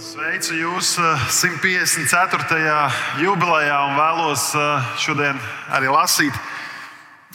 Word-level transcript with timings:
Sveicu 0.00 0.54
jūs 0.56 0.94
154. 0.96 2.70
jubilejā 3.20 3.76
un 3.84 3.98
vēlos 3.98 4.46
šodien 4.96 5.36
arī 5.76 5.90
lasīt 5.92 6.32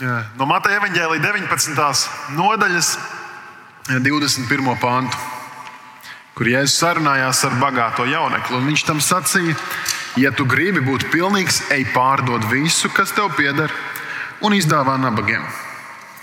no 0.02 0.48
Mateja 0.50 0.80
evaņģēlīja 0.80 1.22
19. 1.28 2.10
nodaļas 2.34 2.90
21. 4.02 4.74
pantu, 4.82 5.22
kur 6.34 6.50
Jēzus 6.50 6.82
sarunājās 6.82 7.46
ar 7.46 7.62
bagāto 7.62 8.10
jaunekli. 8.10 8.66
Viņš 8.72 8.86
tam 8.90 8.98
sacīja, 8.98 9.54
ja 10.18 10.34
tu 10.34 10.50
gribi 10.50 10.82
būt 10.82 11.12
pilnīgs, 11.14 11.68
ej 11.70 11.86
pārdod 11.94 12.50
visu, 12.50 12.90
kas 12.90 13.14
tev 13.14 13.30
pieder, 13.38 13.70
un 14.42 14.58
izdāvā 14.58 14.98
nabagiem. 15.06 15.46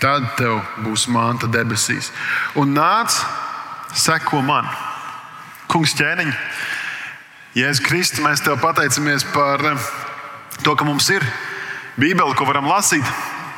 Tad 0.03 0.33
tev 0.35 0.59
būs 0.83 1.07
manta 1.07 1.47
debesīs. 1.47 2.11
Un 2.59 2.75
nāc, 2.75 3.15
seko 3.95 4.43
man! 4.43 4.67
Kungs, 5.73 5.95
ķēniņ, 5.97 6.27
Jēzus 7.57 7.79
Kristus, 7.81 8.19
mēs 8.21 8.43
te 8.45 8.53
pateicamies 8.61 9.23
par 9.33 9.61
eh, 9.65 9.85
to, 10.61 10.75
ka 10.77 10.85
mums 10.85 11.07
ir 11.09 11.23
Bībele, 11.97 12.35
ko 12.37 12.45
varam 12.45 12.67
lasīt, 12.69 13.07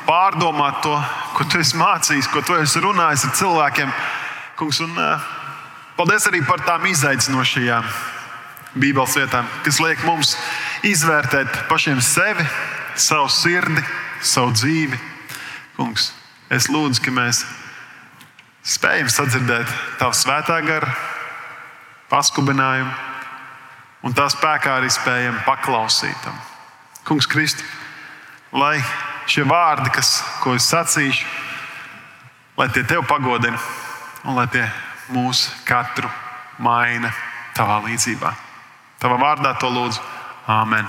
pārdomāt 0.06 0.78
to, 0.80 0.94
ko 1.36 1.44
tu 1.44 1.60
esi 1.60 1.76
mācījis, 1.76 2.30
ko 2.32 2.40
tu 2.40 2.56
esi 2.56 2.80
runājis 2.80 3.26
ar 3.28 3.34
cilvēkiem. 3.36 3.92
Kungs, 4.56 4.78
un 4.80 4.96
uh, 4.96 5.26
paldies 5.98 6.24
arī 6.30 6.40
par 6.48 6.62
tām 6.64 6.86
izaicinošajām 6.88 7.90
Bībeles 8.80 9.16
vietām, 9.20 9.50
kas 9.66 9.80
liek 9.84 10.00
mums 10.08 10.32
izvērtēt 10.88 11.66
pašiem 11.68 12.00
sevi, 12.00 12.46
savu 12.96 13.28
sirdi, 13.32 13.84
savu 14.24 14.56
dzīvi. 14.56 15.02
Kungs, 15.76 16.14
es 16.48 16.70
lūdzu, 16.72 17.04
ka 17.04 17.12
mēs 17.12 17.42
spējam 18.64 19.12
sadzirdēt 19.12 19.76
Tavu 20.00 20.16
svētā 20.16 20.62
garu 20.64 20.96
paskubinājumu, 22.10 22.92
un 24.06 24.14
tā 24.14 24.28
spēkā 24.30 24.78
arī 24.78 24.90
spējam 24.92 25.38
paklausīt 25.46 26.16
tam. 26.24 26.36
Kungs, 27.06 27.28
Kristi, 27.30 27.64
lai 28.54 28.78
šie 29.30 29.46
vārdi, 29.46 29.90
kas, 29.94 30.20
ko 30.42 30.54
es 30.58 30.66
sacīšu, 30.70 31.26
lai 32.56 32.68
tie 32.74 32.84
tev 32.86 33.06
pagodina 33.06 33.58
un 34.26 34.38
lai 34.38 34.46
tie 34.50 34.64
mūs 35.14 35.46
katru 35.66 36.10
maina 36.62 37.12
tavā 37.56 37.80
līdzībā. 37.86 38.32
Tavā 39.02 39.18
vārdā 39.20 39.52
to 39.60 39.70
lūdzu. 39.70 40.00
Āmen. 40.46 40.86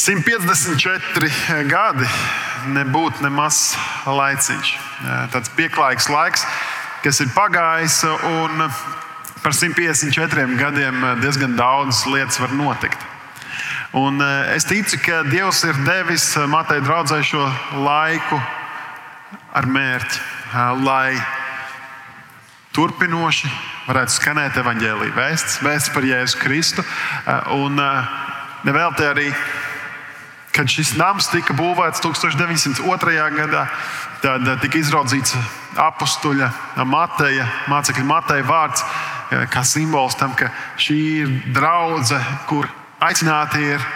154 0.00 1.64
gadi 1.68 2.06
nebūtu 2.72 3.24
nemaz 3.24 3.74
laiciņš. 4.08 4.70
Tāds 5.34 5.52
pieklājīgs 5.56 6.08
laiks 6.12 6.46
kas 7.04 7.20
ir 7.20 7.30
pagājis, 7.34 8.02
un 8.06 8.66
par 9.40 9.54
154 9.56 10.58
gadiem 10.60 11.06
diezgan 11.22 11.56
daudz 11.56 12.04
lietas 12.10 12.40
var 12.42 12.52
notikt. 12.52 13.10
Un 13.92 14.20
eh, 14.22 14.54
es 14.54 14.64
ticu, 14.64 15.00
ka 15.02 15.24
Dievs 15.26 15.64
ir 15.66 15.74
devis 15.82 16.36
Matai 16.46 16.78
draudzē 16.78 17.24
šo 17.26 17.42
laiku 17.82 18.36
ar 19.50 19.66
mērķi, 19.66 20.20
eh, 20.54 20.82
lai 20.86 21.16
turpinoši 22.70 23.50
varētu 23.88 24.14
skanēt 24.14 24.60
evaņģēlīja 24.62 25.16
vēsts, 25.16 25.58
vēsts 25.66 25.90
par 25.90 26.06
Jēzu 26.06 26.38
Kristu. 26.38 26.84
Eh, 26.86 27.50
un 27.56 27.82
nevēlti 28.62 29.08
arī, 29.10 29.26
kad 30.54 30.70
šis 30.70 30.94
nams 30.94 31.26
tika 31.34 31.56
būvēts 31.58 31.98
1902. 31.98 33.26
gadā, 33.34 33.66
tad 34.20 34.48
tika 34.62 34.80
izraudzīts 34.80 35.36
apstuļa 35.80 36.50
Mateja, 36.88 37.46
mācekļa 37.70 38.06
Mateja 38.06 38.46
vārds, 38.46 38.84
kā 39.52 39.62
simbols 39.66 40.18
tam, 40.18 40.34
ka 40.36 40.50
šī 40.80 40.98
ir 41.22 41.32
draudzene, 41.54 42.38
kur 42.50 42.68
aicināti 43.00 43.62
ir 43.74 43.86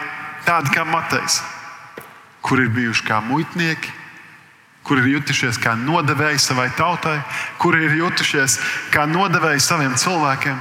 tādi 0.46 0.72
kā 0.74 0.84
Matejs, 0.88 1.40
kur 2.44 2.62
ir 2.62 2.72
bijuši 2.74 3.06
kā 3.08 3.20
muitnieki, 3.24 3.92
kur 4.84 5.00
ir 5.00 5.14
jutušies 5.16 5.58
kā 5.60 5.74
nodevēji 5.80 6.42
savai 6.44 6.68
tautai, 6.76 7.18
kur 7.58 7.76
ir 7.78 7.96
jutušies 7.98 8.58
kā 8.92 9.06
nodevēji 9.08 9.64
saviem 9.64 9.96
cilvēkiem. 9.96 10.60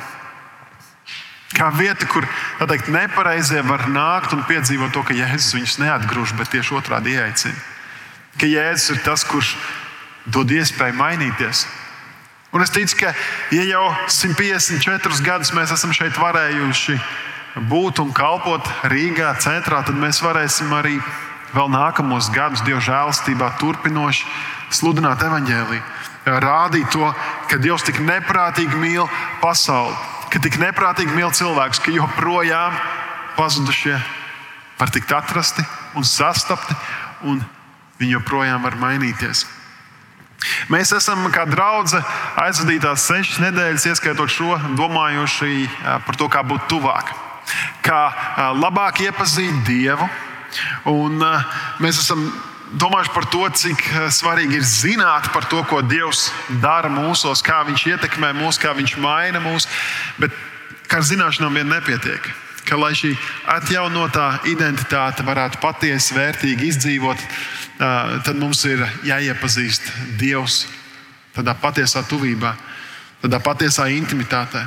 Kā 1.54 1.68
vieta, 1.70 2.08
kur 2.10 2.26
teikt, 2.66 2.88
nepareizie 2.90 3.62
var 3.68 3.86
nākt 3.92 4.34
un 4.34 4.42
piedzīvot 4.48 4.96
to, 4.96 5.04
ka 5.06 5.14
Jēzus 5.14 5.54
viņus 5.54 5.76
neatgrūž, 5.84 6.34
bet 6.40 6.50
tieši 6.56 6.80
otrādi 6.80 7.14
ieaicina. 7.14 7.60
Ka 8.40 8.50
Jēzus 8.50 8.96
ir 8.96 9.04
tas, 9.06 9.24
kurš 9.28 9.56
dod 10.26 10.52
iespēju 10.52 10.98
mainīties. 10.98 11.66
Un 12.54 12.62
es 12.62 12.70
ticu, 12.70 13.00
ka 13.02 13.14
ja 13.54 13.64
jau 13.66 13.86
154 14.14 15.22
gadus 15.26 15.54
mēs 15.58 15.74
esam 15.74 15.94
šeit 15.96 16.18
varējuši 16.22 16.98
būt 17.70 18.02
un 18.04 18.14
kalpot 18.14 18.68
Rīgā, 18.90 19.32
centrā, 19.42 19.82
tad 19.86 19.98
mēs 19.98 20.22
varēsim 20.22 20.74
arī 20.74 21.00
vēl 21.54 21.70
nākamos 21.74 22.30
gadus 22.34 22.62
Dieva 22.66 22.82
žēlastībā 22.82 23.56
turpinoši 23.62 24.26
sludināt 24.74 25.22
evaņģēlīju. 25.26 25.84
Rādīt 26.24 26.94
to, 26.94 27.10
ka 27.50 27.60
Dievs 27.62 27.84
tik 27.86 28.00
neprātīgi 28.06 28.78
mīl 28.80 29.10
pasauli, 29.42 29.94
ka 30.32 30.42
tik 30.42 30.58
neprātīgi 30.62 31.14
mīl 31.14 31.34
cilvēkus, 31.36 31.82
ka 31.84 31.94
joprojām 31.94 32.78
pazudušie 33.38 33.98
var 34.80 34.94
tikt 34.94 35.12
atrasti 35.14 35.66
un 35.98 36.06
sastapti, 36.08 36.78
un 37.28 37.42
viņi 38.00 38.18
joprojām 38.18 38.64
var 38.66 38.78
mainīties. 38.80 39.46
Mēs 40.72 40.92
esam 40.96 41.24
kā 41.32 41.46
draudzene 41.48 42.04
aizvadītās 42.44 43.06
sešas 43.08 43.40
nedēļas, 43.46 43.86
ieskaitot 43.94 44.32
šo, 44.32 44.58
domājuši 44.78 45.68
par 46.08 46.20
to, 46.20 46.28
kā 46.32 46.44
būt 46.44 46.68
tuvāk, 46.72 47.14
kā 47.86 48.02
labāk 48.60 49.06
iepazīt 49.06 49.64
Dievu. 49.68 50.10
Un 50.92 51.24
mēs 51.82 52.02
esam 52.04 52.26
domājuši 52.80 53.14
par 53.16 53.28
to, 53.32 53.44
cik 53.64 53.86
svarīgi 54.14 54.60
ir 54.60 54.68
zināt 54.68 55.32
par 55.34 55.48
to, 55.50 55.64
ko 55.70 55.82
Dievs 55.86 56.28
dara 56.64 56.92
mūsos, 56.92 57.44
kā 57.46 57.64
Viņš 57.70 57.88
ietekmē 57.96 58.34
mūs, 58.38 58.60
kā 58.62 58.76
Viņš 58.76 58.98
maina 59.02 59.42
mūs. 59.44 59.70
Bet 60.20 60.36
ar 60.94 61.06
zināšanām 61.06 61.56
vien 61.58 61.72
nepietiek. 61.72 62.28
Ka, 62.64 62.78
lai 62.80 62.94
šī 62.96 63.12
atjaunotā 63.52 64.46
identitāte 64.48 65.26
varētu 65.28 65.60
patiesi 65.64 66.16
vērtīgi 66.16 66.70
izdzīvot, 66.72 67.26
tad 67.80 68.38
mums 68.40 68.64
ir 68.70 68.86
jāiepazīst 69.08 69.90
Dievs 70.22 70.64
tādā 71.34 71.56
patiesā 71.58 72.04
tuvībā, 72.08 72.54
tādā 73.24 73.40
patiesā 73.44 73.90
intimitātē. 73.92 74.64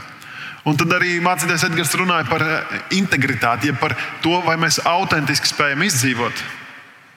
Un 0.67 0.75
tad 0.75 0.91
arī 0.97 1.21
mācīties 1.23 1.69
Edgars 1.69 1.95
runāja 1.95 2.27
par 2.27 2.43
integritāti, 2.91 3.71
ja 3.71 3.77
par 3.79 3.95
to, 4.23 4.41
vai 4.43 4.57
mēs 4.59 4.81
autentiski 4.83 5.53
spējam 5.53 5.85
izdzīvot 5.87 6.43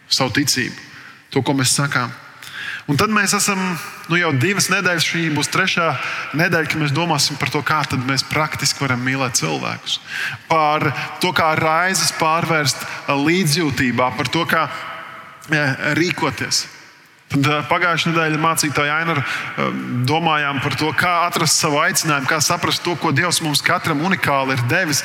savu 0.09 0.35
ticību, 0.37 0.75
to, 1.33 1.41
ko 1.41 1.55
mēs 1.57 1.73
sakām. 1.79 2.13
Un 2.89 2.97
tad 2.97 3.11
mēs 3.13 3.35
esam 3.37 3.59
nu, 4.09 4.17
jau 4.17 4.31
divas 4.41 4.71
nedēļas, 4.73 5.05
šī 5.05 5.27
būs 5.35 5.51
trešā 5.53 5.91
nedēļa, 6.39 6.69
kad 6.71 6.81
mēs 6.81 6.93
domāsim 6.95 7.37
par 7.37 7.51
to, 7.53 7.61
kā 7.61 7.83
mēs 8.07 8.25
praktiski 8.25 8.81
varam 8.81 9.03
mīlēt 9.05 9.37
cilvēkus. 9.37 9.99
Par 10.49 10.87
to, 11.21 11.29
kā 11.37 11.51
raizes 11.59 12.09
pārvērst 12.17 12.81
līdzjūtībā, 13.13 14.09
par 14.17 14.33
to, 14.33 14.41
kā 14.49 14.65
rīkoties. 15.99 16.65
Tad 17.29 17.45
pagājušajā 17.69 18.09
nedēļā 18.09 18.39
mācītāja 18.41 18.95
Ainara 19.03 19.21
domājām 20.09 20.63
par 20.63 20.73
to, 20.81 20.89
kā 20.97 21.11
atrast 21.27 21.61
savu 21.61 21.77
aicinājumu, 21.83 22.25
kā 22.25 22.39
saprast 22.41 22.81
to, 22.81 22.95
ko 22.97 23.11
Dievs 23.13 23.37
mums 23.45 23.61
katram 23.61 24.01
unikāli 24.01 24.55
ir 24.57 24.63
devis, 24.71 25.03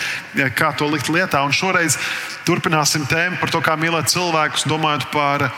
kā 0.56 0.70
to 0.72 0.88
likt 0.88 1.12
lietā. 1.12 1.42
Un 1.44 1.52
šoreiz 1.52 1.98
turpināsim 2.48 3.04
tēmu 3.10 3.36
par 3.42 3.52
to, 3.52 3.60
kā 3.60 3.76
mīlēt 3.76 4.08
cilvēkus, 4.14 4.64
domājot 4.72 5.06
par, 5.12 5.50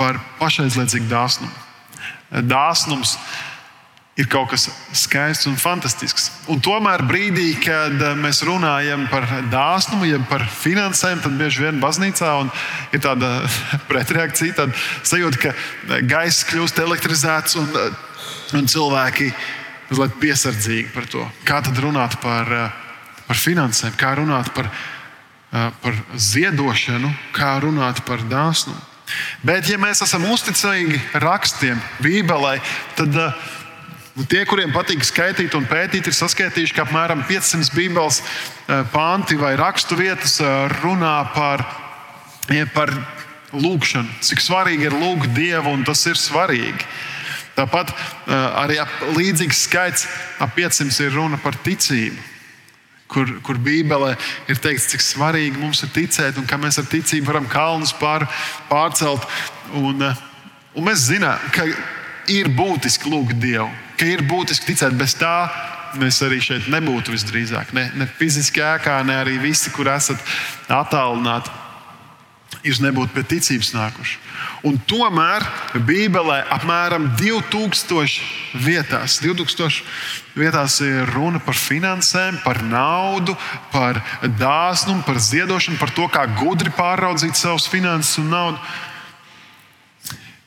par 0.00 0.16
pašaizliedzīgu 0.40 1.10
dāsnumu. 1.12 1.52
Dāsnums 2.48 3.18
ir 4.20 4.28
kaut 4.28 4.50
kas 4.52 4.66
skaists 4.96 5.48
un 5.48 5.56
fantastisks. 5.60 6.28
Un 6.50 6.60
tomēr 6.62 7.02
brīdī, 7.08 7.54
kad 7.62 7.94
eh, 7.94 8.16
mēs 8.18 8.42
runājam 8.46 9.06
par 9.12 9.26
dāsnumu, 9.52 10.08
jeb 10.10 10.26
par 10.30 10.44
finansēm, 10.60 11.22
tad 11.24 11.38
bieži 11.40 11.64
vien 11.64 11.80
baznīcā 11.82 12.34
ir 12.92 13.02
tāda 13.04 13.32
pretreakcija, 13.90 14.58
tāda 14.58 14.76
sajūta, 15.08 15.40
ka 15.46 16.02
gaiss 16.10 16.44
kļūst 16.50 16.82
elektrizēts 16.84 17.56
un, 17.60 17.70
eh, 17.70 17.96
un 18.58 18.68
cilvēki 18.70 19.30
mazliet 19.90 20.20
piesardzīgi 20.22 20.92
par 20.94 21.08
to. 21.10 21.24
Kā 21.48 21.62
tad 21.64 21.80
runāt 21.80 22.18
par, 22.22 22.52
eh, 22.52 22.78
par 23.26 23.40
finansēm, 23.40 23.96
kā 23.98 24.16
runāt 24.18 24.52
par, 24.54 24.68
par 25.50 25.96
ziedošanu, 26.14 27.08
kā 27.34 27.56
runāt 27.62 28.04
par 28.06 28.22
dāsnumu. 28.30 28.89
Bet, 29.46 29.68
ja 29.70 29.78
mēs 29.80 30.02
esam 30.04 30.26
uzticīgi 30.30 31.00
rakstiem, 31.22 31.80
Bībelē, 32.04 32.58
tad 32.98 33.16
Nu, 34.18 34.26
tie, 34.28 34.42
kuriem 34.44 34.72
patīk 34.74 35.04
skaitīt 35.06 35.54
un 35.56 35.64
pētīt, 35.70 36.08
ir 36.10 36.12
saskaitījuši, 36.16 36.74
ka 36.76 36.82
apmēram 36.82 37.22
500 37.28 37.70
Bībeles 37.72 38.18
eh, 38.20 38.82
panti 38.92 39.38
vai 39.38 39.54
rakstu 39.56 39.96
vietas 39.96 40.34
eh, 40.42 40.48
runā 40.82 41.14
par, 41.32 41.62
par 42.74 42.92
lūgšanu. 43.54 44.18
Cik 44.26 44.42
svarīgi 44.42 44.90
ir 44.90 44.98
lūgt 44.98 45.30
Dievu, 45.36 45.72
un 45.72 45.86
tas 45.86 46.02
ir 46.10 46.18
svarīgi. 46.20 46.84
Tāpat 47.56 47.90
arī 48.30 48.76
līdzīgs 49.16 49.64
skaits 49.66 50.06
ap 50.40 50.52
500 50.56 51.06
ir 51.06 51.16
runa 51.16 51.40
par 51.40 51.58
ticību. 51.64 52.29
Kur, 53.10 53.30
kur 53.42 53.58
Bībelē 53.58 54.12
ir 54.50 54.60
teikts, 54.62 54.86
cik 54.92 55.02
svarīgi 55.02 55.58
mums 55.58 55.82
ir 55.82 55.90
ticēt, 55.94 56.38
un 56.38 56.46
kā 56.46 56.58
mēs 56.60 56.78
ar 56.78 56.86
ticību 56.90 57.26
varam 57.26 57.48
kalnus 57.50 57.90
pār, 57.98 58.28
pārcelt. 58.70 59.26
Un, 59.74 60.04
un 60.74 60.86
mēs 60.86 61.08
zinām, 61.08 61.50
ka 61.54 61.66
ir 62.30 62.52
būtiski 62.54 63.10
lūgt 63.10 63.40
Dievu, 63.42 63.66
ka 63.98 64.06
ir 64.06 64.22
būtiski 64.30 64.70
ticēt. 64.70 64.94
Bez 64.98 65.16
tā 65.18 65.34
mēs 65.98 66.20
arī 66.22 66.38
šeit 66.44 66.70
nebūtu 66.70 67.16
visdrīzāk. 67.16 67.74
Ne, 67.74 67.88
ne 67.98 68.06
fiziski 68.06 68.62
ēkā, 68.62 69.00
ne 69.06 69.18
arī 69.24 69.40
visi, 69.42 69.72
kur 69.74 69.90
esat 69.90 70.22
attālināti 70.70 71.50
jūs 72.66 72.80
nebūtu 72.84 73.14
pie 73.14 73.24
ticības 73.36 73.72
nākuši. 73.76 74.18
Un 74.66 74.76
tomēr 74.84 75.44
Bībelē 75.88 76.42
apmēram 76.52 77.06
2000 77.16 78.60
vietās, 78.60 79.16
2000 79.24 79.80
vietās 80.36 80.76
ir 80.84 81.08
runa 81.14 81.40
par 81.40 81.56
finansēm, 81.56 82.42
par 82.44 82.60
naudu, 82.68 83.36
par 83.72 84.02
dāsnumu, 84.36 85.06
par 85.06 85.16
ziedošanu, 85.16 85.80
par 85.80 85.94
to, 85.96 86.04
kā 86.12 86.26
gudri 86.42 86.72
pāraudzīt 86.76 87.40
savus 87.40 87.70
finanses 87.72 88.20
un 88.20 88.28
naudu. 88.34 88.60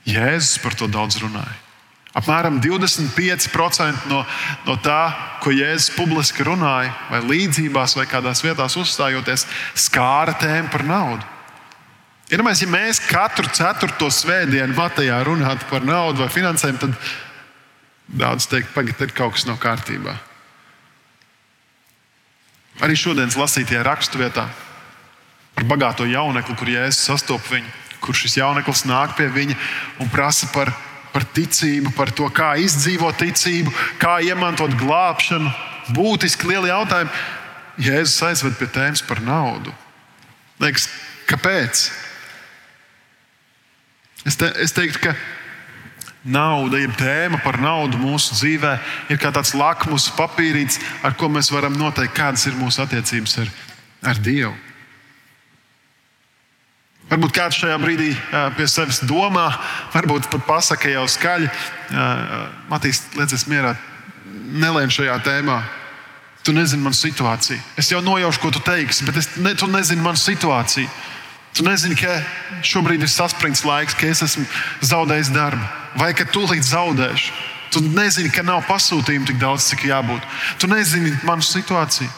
Jēzus 0.06 0.62
par 0.62 0.77
to 0.77 0.89
daudz 0.92 1.18
runāja. 1.24 1.57
Apmēram 2.13 2.60
25% 2.62 4.06
no, 4.12 4.21
no 4.68 4.77
tā, 4.86 5.01
ko 5.42 5.50
Jēzus 5.50 5.95
publiski 5.98 6.45
runāja, 6.45 6.94
vai 7.10 7.24
līdzībās, 7.25 7.98
vai 7.98 8.06
kādās 8.06 8.45
vietās 8.45 8.77
uzstājoties, 8.77 9.48
skāra 9.74 10.38
tēmu 10.38 10.69
par 10.69 10.86
naudu. 10.86 11.32
Iedomājieties, 12.31 12.64
ja 12.64 12.72
mēs 12.72 13.02
katru 13.04 13.50
ceturto 13.52 14.08
svētdienu 14.14 14.75
Matejā 14.78 15.18
runātu 15.28 15.68
par 15.70 15.84
naudu 15.84 16.24
vai 16.24 16.30
finansēm, 16.31 16.78
tad 16.80 16.96
daudz 18.08 18.48
teikt, 18.48 18.72
pagaidi, 18.75 18.96
tad 19.02 19.12
kaut 19.18 19.36
kas 19.36 19.48
nav 19.50 19.60
kārtībā. 19.62 20.16
Arī 22.84 22.96
šodienas 22.98 23.38
lasītajā 23.38 23.84
raksturvietā 23.86 24.48
par 25.54 25.68
bagāto 25.70 26.08
jaunekli, 26.10 26.56
kur 26.58 26.72
Jēzus 26.72 27.04
sastopas 27.12 27.52
viņu, 27.52 27.70
kur 28.04 28.18
šis 28.18 28.40
jauneklis 28.40 28.86
nāk 28.90 29.14
pie 29.20 29.28
viņa 29.31 29.58
un 30.02 30.10
prasa 30.12 30.50
par, 30.56 30.72
par 31.14 31.28
ticību, 31.36 31.94
par 31.98 32.12
to, 32.16 32.30
kā 32.34 32.54
izdzīvot 32.64 33.20
ticību, 33.22 33.74
kā 34.02 34.18
iemantot 34.25 34.74
glābšanu. 34.80 35.52
Būtiski 35.94 36.48
lieli 36.48 36.72
jautājumi. 36.72 37.12
Jēzus 37.84 38.22
aizved 38.30 38.56
pie 38.58 38.70
tēmas 38.72 39.04
par 39.06 39.20
naudu. 39.22 39.74
Liekas, 40.64 40.88
kāpēc? 41.28 41.90
Es, 44.24 44.38
te, 44.40 44.48
es 44.64 44.72
teiktu, 44.75 45.02
ka 45.04 45.16
nauda, 46.24 46.80
jeb 46.80 46.94
tēma 46.96 47.42
par 47.44 47.60
naudu 47.60 48.00
mūsu 48.00 48.38
dzīvē, 48.38 48.78
ir 49.12 49.20
kā 49.20 49.34
tāds 49.36 49.54
lakmus 49.58 50.08
papīrītis, 50.16 50.80
ar 51.04 51.18
ko 51.20 51.28
mēs 51.31 51.52
varam 51.52 51.75
noteikt, 51.75 52.16
kādas 52.16 52.48
ir 52.48 52.56
mūsu 52.60 52.84
attiecības 52.86 53.42
ar, 53.44 53.52
ar 54.14 54.22
Dievu. 54.24 54.54
Varbūt 57.12 57.34
kāds 57.36 57.60
šajā 57.60 57.75
brīdī 57.81 58.14
pie 58.58 58.66
sevis 58.72 59.02
domā, 59.06 59.50
varbūt 59.94 60.31
pat 60.31 60.46
pasakā 60.48 60.94
jau 60.96 61.04
skaļi, 61.12 61.50
Matīs, 62.72 63.04
liekas, 63.18 63.44
mierā, 63.52 63.75
nelēm 64.64 64.94
šajā 64.94 65.20
tēmā. 65.25 65.60
Tu 66.44 66.52
nezini 66.56 66.84
manu 66.84 66.98
situāciju. 66.98 67.60
Es 67.80 67.92
jau 67.92 68.02
nojaušu, 68.04 68.40
ko 68.44 68.50
tu 68.52 68.60
teiksi, 68.64 69.06
bet 69.08 69.20
es, 69.20 69.30
ne, 69.40 69.54
tu 69.56 69.68
nezini 69.72 70.04
manu 70.04 70.20
situāciju. 70.20 70.90
Tu 71.53 71.65
nezini, 71.65 71.95
ka 72.00 72.17
šobrīd 72.65 73.03
ir 73.05 73.11
saspringts 73.11 73.61
laiks, 73.67 73.94
ka 73.97 74.09
es 74.09 74.23
esmu 74.25 74.45
zaudējis 74.81 75.29
darbu, 75.35 75.61
vai 76.01 76.09
ka 76.17 76.25
tūlīt 76.25 76.65
zaudēšu. 76.65 77.33
Tu 77.73 77.81
nezini, 77.85 78.29
ka 78.33 78.44
nav 78.45 78.65
pasūtījumu 78.67 79.29
tik 79.29 79.39
daudz, 79.41 79.67
cik 79.69 79.85
jābūt. 79.89 80.25
Tu 80.61 80.69
nezini 80.69 81.13
manu 81.25 81.45
situāciju. 81.45 82.09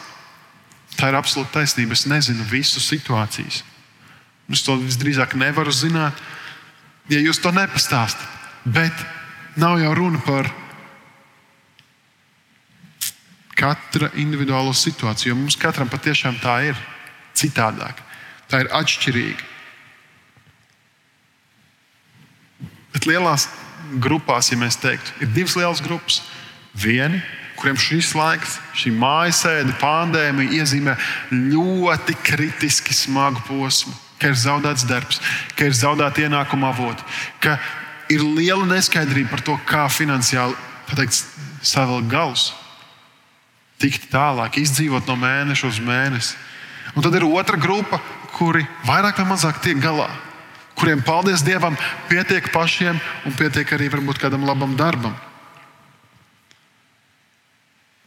Tā 0.96 1.10
ir 1.10 1.16
absolūta 1.16 1.58
taisnība. 1.58 1.96
Es 1.96 2.06
nezinu 2.08 2.44
visu 2.48 2.80
situācijas. 2.80 3.62
Es 4.52 4.62
to 4.64 4.76
visdrīzāk 4.80 5.34
nevaru 5.36 5.72
zināt, 5.74 6.16
ja 7.12 7.20
jūs 7.20 7.40
to 7.42 7.52
nepastāstāt. 7.52 8.28
Bet 8.64 8.94
nav 9.56 9.80
jau 9.80 9.92
runa 9.96 10.20
par 10.24 10.48
katra 13.56 14.10
individuālo 14.20 14.74
situāciju, 14.76 15.32
jo 15.32 15.38
mums 15.38 15.56
katram 15.60 15.88
patiešām 15.88 16.36
tā 16.42 16.58
ir 16.70 16.80
citādāk. 17.36 18.05
Tā 18.50 18.62
ir 18.62 18.70
atšķirīga. 18.74 19.52
Bet 22.94 23.08
lielās 23.08 23.48
grupās, 24.02 24.50
ja 24.52 24.58
mēs 24.60 24.78
teiktu, 24.80 25.12
ir 25.20 25.32
divas 25.34 25.56
lielas 25.58 25.82
grupas. 25.84 26.22
Vieni, 26.76 27.22
kuriem 27.56 27.78
šis 27.80 28.10
laiks, 28.16 28.58
šī 28.76 28.92
mājasēde, 28.96 29.76
pandēmija 29.80 30.60
iezīmē 30.60 30.94
ļoti 31.32 32.16
kritiski 32.24 32.94
smagu 32.96 33.40
posmu, 33.48 33.94
ka 34.20 34.30
ir 34.32 34.38
zaudēts 34.40 34.84
darbs, 34.88 35.20
ka 35.56 35.68
ir 35.68 35.76
zaudēta 35.76 36.26
ienākuma 36.26 36.70
avoti, 36.72 37.04
ka 37.40 37.56
ir 38.12 38.24
liela 38.24 38.66
neskaidrība 38.68 39.32
par 39.32 39.44
to, 39.44 39.56
kā 39.68 39.86
finansiāli 39.92 40.56
savēl 41.66 42.04
galus, 42.08 42.50
tikt 43.82 44.08
tālāk, 44.12 44.60
izdzīvot 44.60 45.08
no 45.08 45.16
mēneša 45.20 45.68
uz 45.68 45.80
mēnesi. 45.84 46.36
Un 46.96 47.04
tad 47.04 47.16
ir 47.18 47.26
otra 47.26 47.58
grupa, 47.60 47.98
kuri 48.36 48.66
vairāk 48.86 49.22
vai 49.22 49.28
mazāk 49.30 49.60
tiek 49.64 49.78
galā, 49.80 50.08
kuriem, 50.76 51.00
paldies 51.04 51.44
Dievam, 51.44 51.76
pietiek 52.10 52.50
pašiem 52.52 52.98
un 53.24 53.36
pietiek 53.38 53.72
arī 53.72 53.88
varbūt 53.92 54.20
kādam 54.20 54.44
labam 54.48 54.76
darbam. 54.76 55.16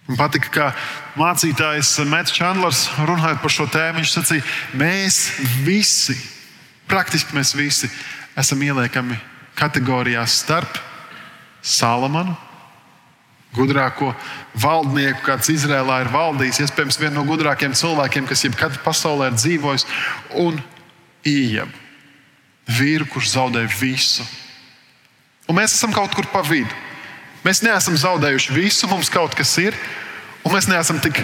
Man 0.09 0.17
patika, 0.17 0.49
kā 0.49 0.67
mācītājs 1.19 1.99
Mets 2.09 2.33
Čandlers 2.33 2.87
runājot 2.97 3.43
par 3.43 3.53
šo 3.53 3.67
tēmu. 3.69 3.99
Viņš 4.01 4.13
sacīja, 4.15 4.45
mēs 4.73 5.19
visi, 5.61 6.15
praktiski 6.89 7.37
mēs 7.37 7.53
visi, 7.53 7.91
esam 8.33 8.63
ieliekami 8.65 9.19
kategorijās 9.59 10.39
starp 10.41 10.79
Salamanu 11.61 12.33
gudrāko 13.55 14.11
valdnieku, 14.59 15.23
kāds 15.25 15.49
Izrēlā 15.51 16.03
ir 16.03 16.11
valdījis, 16.13 16.61
iespējams, 16.65 16.99
vienu 17.01 17.19
no 17.19 17.25
gudrākajiem 17.29 17.75
cilvēkiem, 17.77 18.27
kas 18.29 18.45
jebkad 18.45 18.77
pasaulē 18.85 19.31
ir 19.31 19.39
dzīvojis, 19.39 19.87
un 20.45 20.59
Iebu, 21.27 21.73
vīru, 22.69 23.09
kurš 23.11 23.33
zaudēja 23.33 23.71
visu. 23.79 24.23
Un 25.49 25.57
mēs 25.57 25.73
esam 25.75 25.91
kaut 25.91 26.13
kur 26.15 26.29
pa 26.31 26.39
vidu. 26.45 26.71
Mēs 27.43 27.63
neesam 27.65 27.97
zaudējuši 27.99 28.55
visu, 28.55 28.87
mums 28.91 29.09
kaut 29.11 29.35
kas 29.35 29.51
ir, 29.59 29.75
un 30.45 30.53
mēs 30.53 30.69
neesam 30.69 30.99
tik 31.03 31.19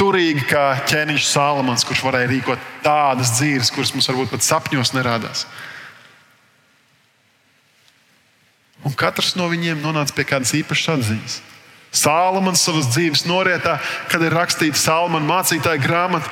turīgi 0.00 0.46
kā 0.50 0.64
ķēniņš 0.88 1.28
Sālamans, 1.30 1.84
kurš 1.86 2.02
varēja 2.06 2.30
rīkot 2.30 2.70
tādas 2.84 3.36
dzīves, 3.38 3.72
kuras 3.74 3.92
mums 3.94 4.08
varbūt 4.10 4.32
pat 4.34 4.46
sapņos 4.46 4.94
nerādās. 4.96 5.46
Un 8.86 8.94
katrs 8.94 9.34
no 9.38 9.48
viņiem 9.50 9.82
nonāca 9.82 10.14
pie 10.14 10.26
kādas 10.28 10.54
īpašas 10.56 10.96
atziņas. 10.96 11.38
Sālamans 11.96 12.60
savas 12.60 12.90
dzīves 12.92 13.24
norietā, 13.28 13.78
kad 14.10 14.22
ir 14.24 14.34
rakstīta 14.36 14.78
Sālamana 14.78 15.26
mācītāja 15.30 15.80
grāmata, 15.80 16.28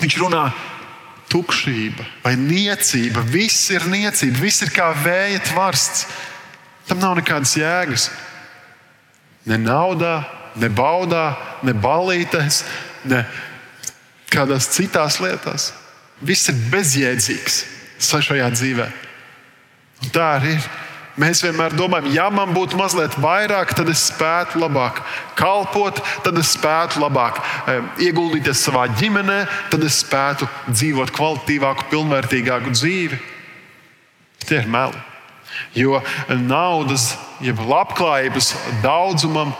viņš 0.00 0.16
runā 0.22 0.46
tukšība 1.28 2.06
vai 2.24 2.34
niecība. 2.40 3.24
Viss 3.28 3.68
ir 3.74 3.84
niecība, 3.90 4.40
viss 4.40 4.64
ir 4.64 4.72
kā 4.72 4.90
vēja 5.04 5.42
tvarsts. 5.50 6.06
Tam 6.88 7.02
nav 7.02 7.18
nekādas 7.18 7.52
jēgas. 7.58 8.08
Ne 9.48 9.58
naudā, 9.60 10.22
ne 10.56 10.70
baudā, 10.72 11.36
ne 11.64 11.74
balītēs, 11.76 12.62
ne 13.08 13.22
kādās 14.32 14.70
citās 14.72 15.20
lietās. 15.20 15.72
Viss 16.24 16.48
ir 16.50 16.56
bezjēdzīgs 16.72 17.62
šajā 18.00 18.48
dzīvē. 18.54 18.88
Un 20.04 20.14
tā 20.14 20.34
arī 20.38 20.56
ir. 20.56 20.68
Mēs 21.18 21.40
vienmēr 21.42 21.74
domājam, 21.74 22.12
ja 22.14 22.28
man 22.30 22.52
būtu 22.54 22.78
mazliet 22.78 23.16
vairāk, 23.18 23.72
tad 23.74 23.88
es 23.90 24.04
spētu 24.06 24.60
labāk 24.62 25.00
kalpot, 25.38 25.98
tad 26.22 26.38
es 26.38 26.52
spētu 26.54 27.02
labāk 27.02 27.40
ieguldīties 28.04 28.62
savā 28.68 28.84
ģimenē, 29.00 29.40
tad 29.72 29.82
es 29.86 29.98
spētu 30.04 30.46
dzīvot 30.70 31.10
kvalitīvāku, 31.16 31.88
pilnvērtīgāku 31.90 32.74
dzīvi. 32.76 33.18
Tie 34.46 34.60
ir 34.62 34.70
meli. 34.70 35.02
Jo 35.74 35.98
naudas, 36.30 37.10
jeb 37.42 37.58
labklājības 37.66 38.54
daudzumam 38.84 39.50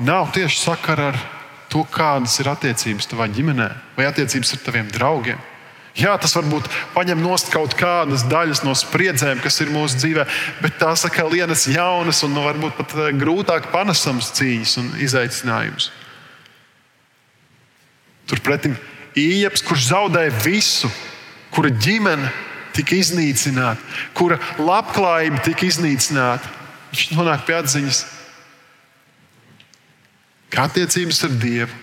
nav 0.00 0.32
tieši 0.32 0.62
sakara 0.64 1.12
ar 1.12 1.22
to, 1.68 1.84
kādas 1.92 2.38
ir 2.40 2.48
attiecības 2.52 3.12
tavā 3.12 3.28
ģimenē 3.32 3.68
vai 3.98 4.08
attiecības 4.08 4.56
ar 4.56 4.64
taviem 4.64 4.88
draugiem. 4.92 5.51
Jā, 5.98 6.14
tas 6.16 6.32
varbūt 6.38 6.70
paņem 6.94 7.20
nost 7.20 7.50
kaut 7.52 7.74
kādas 7.76 8.24
daļas 8.24 8.62
no 8.64 8.72
spriedzēm, 8.76 9.42
kas 9.44 9.60
ir 9.60 9.72
mūsu 9.74 9.98
dzīvē, 10.00 10.24
bet 10.64 10.78
tās 10.80 11.04
atkal 11.04 11.28
lienas 11.32 11.66
jaunas 11.68 12.22
un 12.24 12.38
varbūt 12.40 12.78
pat 12.78 12.94
eh, 12.96 13.10
grūtāk 13.20 13.68
panesamas 13.74 14.30
cīņas 14.38 14.78
un 14.80 14.88
izaicinājumus. 15.04 15.90
Turpretim 18.30 18.78
Ieps, 19.18 19.60
kurš 19.68 19.90
zaudēja 19.90 20.32
visu, 20.40 20.88
kura 21.52 21.68
ģimene 21.68 22.30
tika 22.72 22.96
iznīcināta, 22.96 23.82
kura 24.16 24.38
labklājība 24.56 25.42
tika 25.44 25.68
iznīcināta, 25.68 26.48
viņš 26.94 27.10
nonāk 27.18 27.44
pie 27.44 27.58
atziņas, 27.58 28.02
ka 30.52 30.64
attiecības 30.70 31.20
ar 31.28 31.36
Dievu 31.44 31.80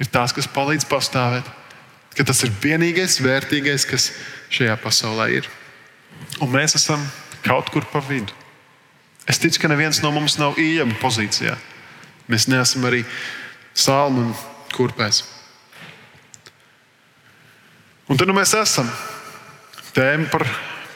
ir 0.00 0.08
tās, 0.08 0.32
kas 0.32 0.48
palīdz 0.48 0.88
pastāvēt, 0.88 1.44
ka 2.16 2.26
tas 2.26 2.42
ir 2.44 2.52
vienīgais 2.62 3.20
vērtīgais, 3.22 3.86
kas 3.88 4.10
šajā 4.52 4.76
pasaulē 4.82 5.28
ir. 5.38 5.48
Un 6.42 6.50
mēs 6.52 6.74
esam 6.78 7.02
kaut 7.44 7.70
kur 7.72 7.86
pa 7.90 8.02
vidu. 8.04 8.34
Es 9.28 9.38
ticu, 9.38 9.60
ka 9.62 9.70
neviens 9.70 10.00
no 10.02 10.10
mums 10.14 10.38
nav 10.40 10.58
ieejama 10.58 10.96
pozīcijā. 11.00 11.54
Mēs 12.30 12.48
neesam 12.50 12.86
arī 12.88 13.04
salmu 13.76 14.24
un 14.26 14.34
kurpēs. 14.74 15.22
Un 18.10 18.18
tad 18.18 18.26
nu 18.26 18.34
mēs 18.34 18.56
esam 18.58 18.90
tēma 19.94 20.26
par 20.32 20.46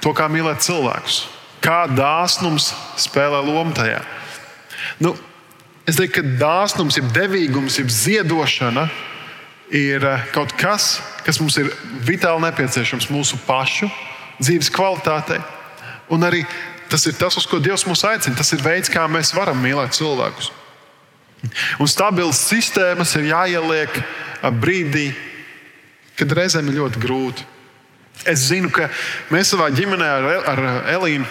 to, 0.02 0.10
kā 0.16 0.26
mīlēt 0.30 0.64
cilvēkus. 0.66 1.24
Kā 1.62 1.84
dāsnums 1.88 2.72
spēlē 3.00 3.40
lomu 3.46 3.72
tajā. 3.76 4.02
Nu, 5.00 5.14
es 5.88 5.96
teiktu, 5.96 6.18
ka 6.18 6.36
dāsnums, 6.42 6.98
jeb 6.98 7.08
devīgums, 7.14 7.78
jeb 7.78 7.92
ziedošana 7.92 8.88
ir 8.88 9.13
eh, 9.74 10.26
kaut 10.34 10.54
kas, 10.58 11.00
kas 11.26 11.40
mums 11.42 11.56
ir 11.58 11.70
vitāli 12.06 12.44
nepieciešams 12.46 13.08
mūsu 13.10 13.40
pašu 13.46 13.88
dzīves 14.38 14.70
kvalitātei. 14.74 15.40
Un 16.12 16.22
arī 16.26 16.44
tas 16.90 17.06
ir 17.08 17.16
tas, 17.18 17.36
uz 17.40 17.46
ko 17.48 17.58
Dievs 17.62 17.86
mūs 17.88 18.04
aicina. 18.06 18.36
Tas 18.38 18.52
ir 18.54 18.62
veids, 18.62 18.92
kā 18.92 19.06
mēs 19.10 19.34
varam 19.34 19.58
mīlēt 19.62 19.96
cilvēkus. 19.96 20.52
Un 21.82 21.90
stabilas 21.90 22.40
sistēmas 22.46 23.16
ir 23.18 23.30
jāieliek 23.32 23.98
brīdī, 24.60 25.08
kad 26.18 26.32
reizēm 26.32 26.70
ir 26.70 26.78
ļoti 26.80 27.02
grūti. 27.02 27.46
Es 28.30 28.46
zinu, 28.48 28.70
ka 28.72 28.86
mēs 29.34 29.50
savā 29.52 29.68
ģimenē 29.74 30.08
ar, 30.08 30.28
ar 30.52 30.62
Elīnu 30.94 31.26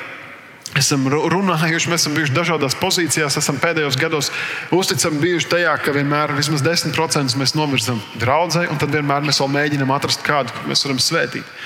esam 0.79 1.05
runājuši, 1.09 1.91
mēs 1.91 2.01
esam 2.03 2.15
bijuši 2.17 2.35
dažādās 2.35 2.77
pozīcijās, 2.79 3.37
esam 3.39 3.59
pēdējos 3.61 3.99
gados 3.99 4.31
uzticami 4.73 5.21
bijuši 5.21 5.51
tajā, 5.51 5.75
ka 5.83 5.93
vienmēr 5.95 6.33
vismaz 6.37 6.65
10% 6.65 7.37
mēs 7.39 7.55
novirzam 7.57 8.01
draudzē, 8.21 8.65
un 8.71 8.81
tad 8.81 8.93
vienmēr 8.93 9.25
mēs 9.25 9.41
vēl 9.43 9.53
mēģinām 9.59 9.93
atrast 9.93 10.25
kādu, 10.25 10.55
ko 10.55 10.67
mēs 10.71 10.83
varam 10.87 11.01
svētīt 11.03 11.63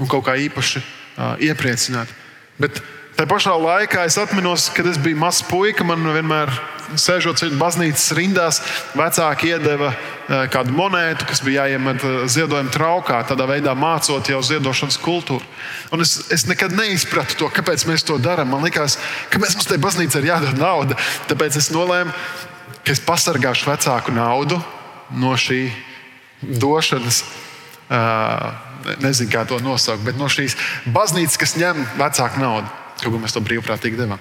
un 0.00 0.08
kaut 0.08 0.24
kā 0.30 0.38
īpaši 0.40 0.80
uh, 0.80 1.34
iepriecināt. 1.44 2.08
Bet 2.60 2.80
Tā 3.20 3.26
pašā 3.28 3.52
laikā 3.52 4.06
es 4.08 4.14
atceros, 4.16 4.70
kad 4.72 4.86
es 4.88 4.96
biju 4.96 5.18
mazs 5.20 5.42
puika. 5.44 5.84
Man 5.84 6.06
vienmēr, 6.08 6.48
sēžot 6.98 7.42
baznīcas 7.60 8.06
rindās, 8.16 8.60
vecāki 8.98 9.52
iedeva 9.52 9.92
e, 9.92 9.98
kādu 10.52 10.74
monētu, 10.76 11.26
kas 11.28 11.42
bija 11.46 11.66
jāiemet 11.68 12.04
ziedojuma 12.30 12.72
traukā, 12.74 13.20
tādā 13.28 13.46
veidā 13.50 13.74
mācot 13.78 14.30
jau 14.32 14.40
ziedošanas 14.46 14.98
kultūru. 15.02 15.44
Un 15.94 16.04
es, 16.04 16.16
es 16.34 16.46
nekad 16.50 16.74
neizpratu 16.76 17.38
to, 17.38 17.50
kāpēc 17.54 17.86
mēs 17.90 18.06
to 18.06 18.18
darām. 18.22 18.50
Man 18.54 18.66
liekas, 18.66 18.98
kāpēc 19.34 19.58
mums 19.58 19.70
tajā 19.70 19.84
baznīcā 19.84 20.22
ir 20.22 20.30
jādod 20.32 20.58
nauda. 20.60 20.98
Tāpēc 21.30 21.60
es 21.60 21.70
nolēmu, 21.74 22.14
ka 22.80 22.94
es 22.94 23.04
pasargāšu 23.04 23.70
vecāku 23.70 24.16
naudu 24.16 24.58
no 25.20 25.36
šī 25.38 25.68
došanas. 26.40 27.24
Uh, 27.90 28.70
nezinu, 29.02 29.30
kā 29.32 29.44
to 29.48 29.58
nosaukt, 29.62 30.04
bet 30.06 30.18
no 30.18 30.28
šīs 30.30 30.56
baznīcas, 30.94 31.38
kas 31.40 31.56
ņem 31.58 31.82
vecāku 31.98 32.42
naudu. 32.42 32.68
Kaut 33.00 33.14
ko 33.14 33.20
mēs 33.20 33.34
to 33.34 33.42
brīvprātīgi 33.44 33.98
devām. 33.98 34.20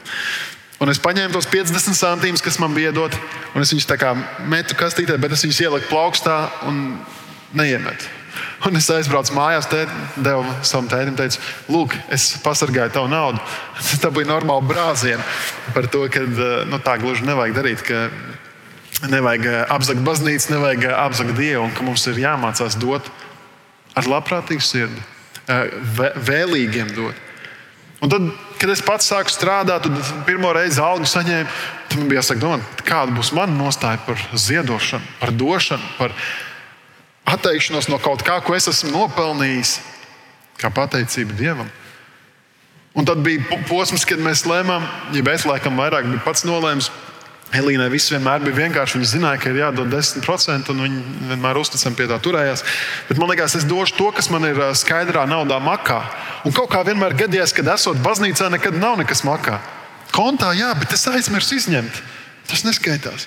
Un 0.79 0.91
es 0.91 1.01
paņēmu 1.03 1.35
tos 1.35 1.47
50 1.51 1.97
centimus, 1.97 2.43
kas 2.43 2.59
man 2.61 2.71
bija 2.75 2.93
dot, 2.95 3.15
un 3.51 3.65
es 3.65 3.73
viņus 3.73 3.87
tā 3.89 3.97
kā 3.99 4.13
metu 4.47 4.77
kastītē, 4.79 5.17
bet 5.19 5.35
es 5.35 5.43
viņus 5.43 5.59
ieliku 5.65 5.91
plaukstā 5.91 6.37
un 6.69 6.79
neiemetu. 7.59 8.15
Un 8.67 8.75
es 8.79 8.89
aizbraucu 8.91 9.33
mājās, 9.35 9.67
tēt, 9.71 9.91
devu 10.19 10.43
savam 10.67 10.89
tētim, 10.91 11.15
teicu, 11.19 11.39
lūk, 11.71 11.95
es 12.13 12.29
pasargāju 12.43 12.93
tavu 12.95 13.11
naudu. 13.11 13.39
Tā 14.03 14.11
bija 14.13 14.29
normāla 14.29 14.63
brāziena 14.67 15.23
par 15.75 15.87
to, 15.91 16.05
ka 16.11 16.23
nu, 16.69 16.79
tā 16.83 16.97
gluži 17.01 17.27
nevajag 17.27 17.55
darīt. 17.55 17.93
Nevajag 19.09 19.47
eh, 19.47 19.61
apzakt 19.71 20.03
baznīcu, 20.03 20.51
nevajag 20.51 20.89
eh, 20.89 20.95
apzakt 21.05 21.37
dievu, 21.37 21.63
un 21.69 21.75
ka 21.75 21.85
mums 21.87 22.03
ir 22.11 22.19
jāmācās 22.19 22.75
dot 22.81 23.07
ar 23.95 24.09
labprātīgu 24.11 24.63
sirdi, 24.63 25.03
eh, 25.47 25.71
vēlīgiem 26.27 26.91
dot. 26.97 27.25
Un 28.03 28.11
tad, 28.11 28.27
kad 28.59 28.71
es 28.73 28.83
pats 28.83 29.07
sāku 29.09 29.31
strādāt, 29.31 29.87
tad 29.87 30.25
pirmo 30.27 30.51
reizi 30.55 30.81
algu 30.83 31.07
saņēmu, 31.07 31.49
tad 31.89 31.97
man 32.01 32.11
bija 32.11 32.19
jāsaka, 32.19 32.43
domāt, 32.43 32.83
kāda 32.87 33.15
būs 33.15 33.31
mana 33.35 33.55
nostāja 33.55 34.01
par 34.05 34.19
ziedošanu, 34.35 35.15
par 35.21 35.33
došanu, 35.35 35.91
par 35.97 36.15
atteikšanos 37.29 37.89
no 37.91 37.99
kaut 38.03 38.23
kā, 38.25 38.39
ko 38.43 38.57
es 38.57 38.67
esmu 38.71 38.91
nopelnījis, 38.95 39.77
kā 40.59 40.71
pateicība 40.75 41.37
Dievam. 41.39 41.69
Un 42.97 43.05
tad 43.07 43.21
bija 43.23 43.61
posms, 43.69 44.03
kad 44.07 44.19
mēs 44.19 44.43
lēmām, 44.49 44.83
ja 45.15 45.23
es 45.31 45.45
laikam 45.47 45.77
vairāk 45.79 46.09
biju 46.09 46.23
pats 46.25 46.43
nolēmis, 46.47 46.89
Elīnai 47.49 47.87
viss 47.89 48.11
vienmēr 48.13 48.43
bija 48.43 48.57
vienkārši. 48.59 48.99
Viņa 48.99 49.09
zināja, 49.09 49.39
ka 49.41 49.49
ir 49.49 49.57
jādod 49.63 49.89
10%, 49.89 50.69
un 50.69 50.83
viņa 50.85 51.29
vienmēr 51.31 51.57
uzticami 51.57 51.97
pie 51.97 52.05
tā 52.11 52.19
turējās. 52.21 52.61
Bet 53.07 53.17
man 53.17 53.31
liekas, 53.31 53.55
es 53.57 53.65
došu 53.65 53.95
to, 53.97 54.09
kas 54.13 54.29
man 54.29 54.45
ir 54.45 54.61
skaidrā 54.77 55.23
naudā 55.29 55.57
makā. 55.63 55.97
Un 56.45 56.53
kaut 56.53 56.69
kā 56.69 56.83
vienmēr 56.85 57.17
gadījās, 57.17 57.55
kad 57.57 57.71
esot 57.73 57.97
baznīcā, 58.05 58.51
nekad 58.53 58.77
nav 58.77 58.99
nekas 59.01 59.25
makā. 59.25 59.57
Kontā, 60.13 60.51
jā, 60.57 60.69
bet 60.77 60.93
es 60.93 61.07
aizmirsu 61.09 61.57
izņemt. 61.57 62.03
Tas 62.49 62.65
neskaitās. 62.67 63.25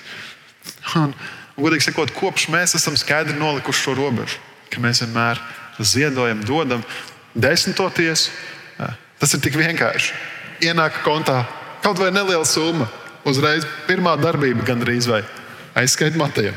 Un, 0.99 1.11
godīgi 1.59 1.89
sakot, 1.89 2.15
kopš 2.15 2.47
mēs 2.53 2.77
esam 2.79 2.95
skaidri 2.99 3.35
nolikuši 3.35 3.87
šo 3.89 3.97
robežu, 3.99 4.39
ka 4.71 4.83
mēs 4.83 5.03
vienmēr 5.03 5.43
ziedojam, 5.83 6.47
dodam 6.47 6.87
desmitoties. 7.35 8.29
Tas 9.19 9.35
ir 9.35 9.43
tik 9.43 9.59
vienkārši. 9.59 10.15
Ienāk 10.63 11.03
kontā 11.03 11.41
kaut 11.83 11.99
vai 11.99 12.11
neliela 12.15 12.47
summa 12.47 12.87
Uzreiz 13.27 13.63
pirmā 13.87 14.17
darbība 14.19 14.65
gandrīz 14.67 15.07
vai 15.07 15.21
aizskaita 15.79 16.19
matiem, 16.19 16.55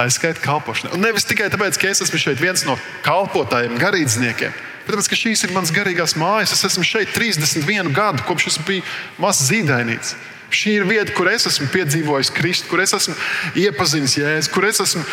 aizskaita 0.00 0.42
kalpošanai. 0.42 0.96
Un 0.96 1.04
nevis 1.06 1.26
tikai 1.28 1.46
tāpēc, 1.52 1.78
ka 1.80 1.92
es 1.92 2.02
esmu 2.04 2.20
šeit 2.20 2.40
viens 2.42 2.64
no 2.68 2.74
kalpotājiem, 3.06 3.78
garīdzniekiem, 3.80 4.56
bet 4.84 4.90
tāpēc, 4.92 5.10
ka 5.12 5.20
šīs 5.20 5.46
ir 5.46 5.54
manas 5.54 5.72
garīgās 5.74 6.16
mājas. 6.20 6.56
Es 6.56 6.66
esmu 6.72 6.84
šeit 6.86 7.14
31 7.16 7.94
gadu, 7.96 8.24
kopš 8.28 8.50
es 8.52 8.58
biju 8.66 8.84
mazs 9.22 9.46
zīdainīts. 9.52 10.16
Šī 10.48 10.78
ir 10.78 10.86
vieta, 10.88 11.12
kur 11.12 11.28
es 11.28 11.44
esmu 11.48 11.68
piedzīvojis 11.74 12.32
Kristu, 12.32 12.70
kur 12.70 12.80
es 12.80 12.94
esmu 12.96 13.14
iepazinis 13.60 14.16
Jēzu, 14.16 14.52
kur 14.54 14.64
es 14.68 14.80
esmu 14.80 15.04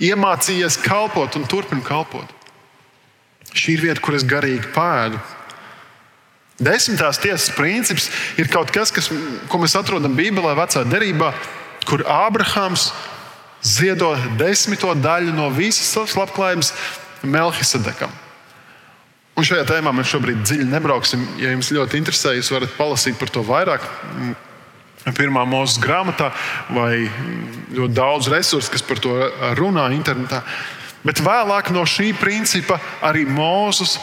iemācījies 0.00 0.80
kalpot 0.80 1.36
un 1.36 1.44
turpinu 1.48 1.84
kalpot. 1.84 2.36
Šī 3.52 3.76
ir 3.76 3.84
vieta, 3.84 4.00
kur 4.00 4.16
es 4.16 4.24
garīgi 4.24 4.72
pēdu, 4.72 5.20
Desmitās 6.60 7.16
tiesas 7.20 7.48
princips 7.56 8.10
ir 8.36 8.50
kaut 8.52 8.68
kas, 8.74 8.92
kas, 8.92 9.08
ko 9.48 9.60
mēs 9.62 9.76
atrodam 9.78 10.12
Bībelē, 10.16 10.52
vecā 10.58 10.84
derībā, 10.84 11.32
kur 11.88 12.04
Ābrahāms 12.04 12.90
ziedo 13.64 14.12
desmito 14.40 14.92
daļu 14.96 15.32
no 15.36 15.48
visas 15.56 15.88
savas 15.88 16.16
labklājības 16.20 16.74
Melkisedekam. 17.24 18.12
Un 19.40 19.46
šajā 19.46 19.64
tēmā 19.68 19.92
mēs 19.96 20.10
šobrīd 20.12 20.42
dziļi 20.44 20.68
nebrauksim. 20.68 21.22
Ja 21.40 21.54
jums 21.54 21.70
ļoti 21.72 21.96
interesē, 22.00 22.34
jūs 22.36 22.50
varat 22.52 22.76
palasīt 22.76 23.16
par 23.16 23.32
to 23.32 23.44
vairāk. 23.46 23.86
Pirmā 25.16 25.46
mūža 25.48 25.80
grāmatā, 25.80 26.28
vai 26.76 27.08
ļoti 27.72 27.94
daudz 27.96 28.28
resursu, 28.28 28.68
kas 28.74 28.84
par 28.84 29.00
to 29.00 29.14
runā 29.56 29.86
internetā. 29.96 30.42
Bet 31.08 31.22
vēlāk 31.24 31.70
no 31.72 31.86
šī 31.88 32.10
principa 32.20 32.76
arī 33.00 33.24
Mūzes 33.24 33.96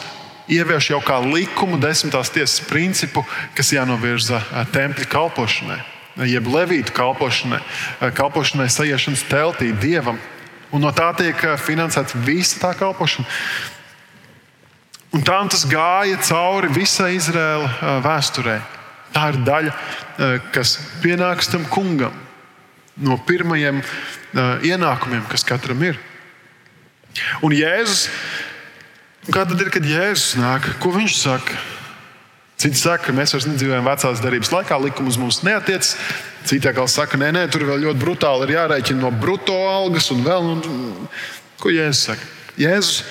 ievieš 0.48 0.90
jau 0.94 1.00
kā 1.04 1.18
likumu 1.22 1.78
desmitās 1.80 2.32
tiesas 2.32 2.64
principu, 2.66 3.24
kas 3.56 3.72
jānovirza 3.74 4.40
tempļa 4.72 5.08
kalpošanai, 5.12 5.78
jeb 6.28 6.48
levītu 6.52 6.94
kalpošanai, 6.96 7.60
kalpošanai 8.16 8.68
sajiešanas 8.72 9.26
teltī 9.30 9.72
dievam. 9.76 10.18
Un 10.72 10.82
no 10.84 10.92
tā 10.92 11.08
tiek 11.16 11.38
finansēta 11.64 12.18
visa 12.26 12.58
tā 12.60 12.74
kalpošana. 12.76 13.28
Un 15.16 15.22
tā 15.24 15.38
tas 15.48 15.64
gāja 15.64 16.18
cauri 16.28 16.68
visai 16.74 17.14
Izraēla 17.16 18.00
vēsturē. 18.04 18.58
Tā 19.14 19.30
ir 19.32 19.38
daļa, 19.46 19.72
kas 20.52 20.74
pienāks 21.00 21.48
tam 21.48 21.64
kungam 21.72 22.12
no 23.00 23.16
pirmajiem 23.24 23.80
ienākumiem, 24.68 25.24
kas 25.30 25.46
katram 25.48 25.80
ir. 25.86 25.96
Un 27.42 27.54
Jēzus 27.56 28.08
kā 29.34 29.44
tad 29.48 29.60
ir, 29.60 29.68
kad 29.72 29.84
Jēzus 29.84 30.38
nāk? 30.40 30.66
Ko 30.82 30.92
viņš 30.94 31.16
saka? 31.18 31.58
Citi 32.58 32.80
saka, 32.80 33.04
ka 33.06 33.14
mēs 33.14 33.30
vairs 33.34 33.46
nedzīvojam 33.46 33.86
vecās 33.86 34.22
darbības 34.22 34.50
laikā, 34.50 34.78
likums 34.82 35.18
mums 35.20 35.44
neatiecas. 35.46 35.92
Citi 36.48 36.66
atkal 36.66 36.88
saka, 36.90 37.20
nē, 37.20 37.28
nē, 37.36 37.44
tur 37.52 37.66
vēl 37.68 37.84
ļoti 37.84 38.02
brutāli 38.02 38.48
ir 38.48 38.56
jārēķina 38.56 39.04
no 39.04 39.12
bruto 39.14 39.54
algas 39.68 40.10
un 40.14 40.24
vēl. 40.26 40.48
Un... 40.56 41.06
Ko 41.62 41.70
Jēzus 41.70 42.08
saka? 42.08 42.26
Jēzus, 42.58 43.04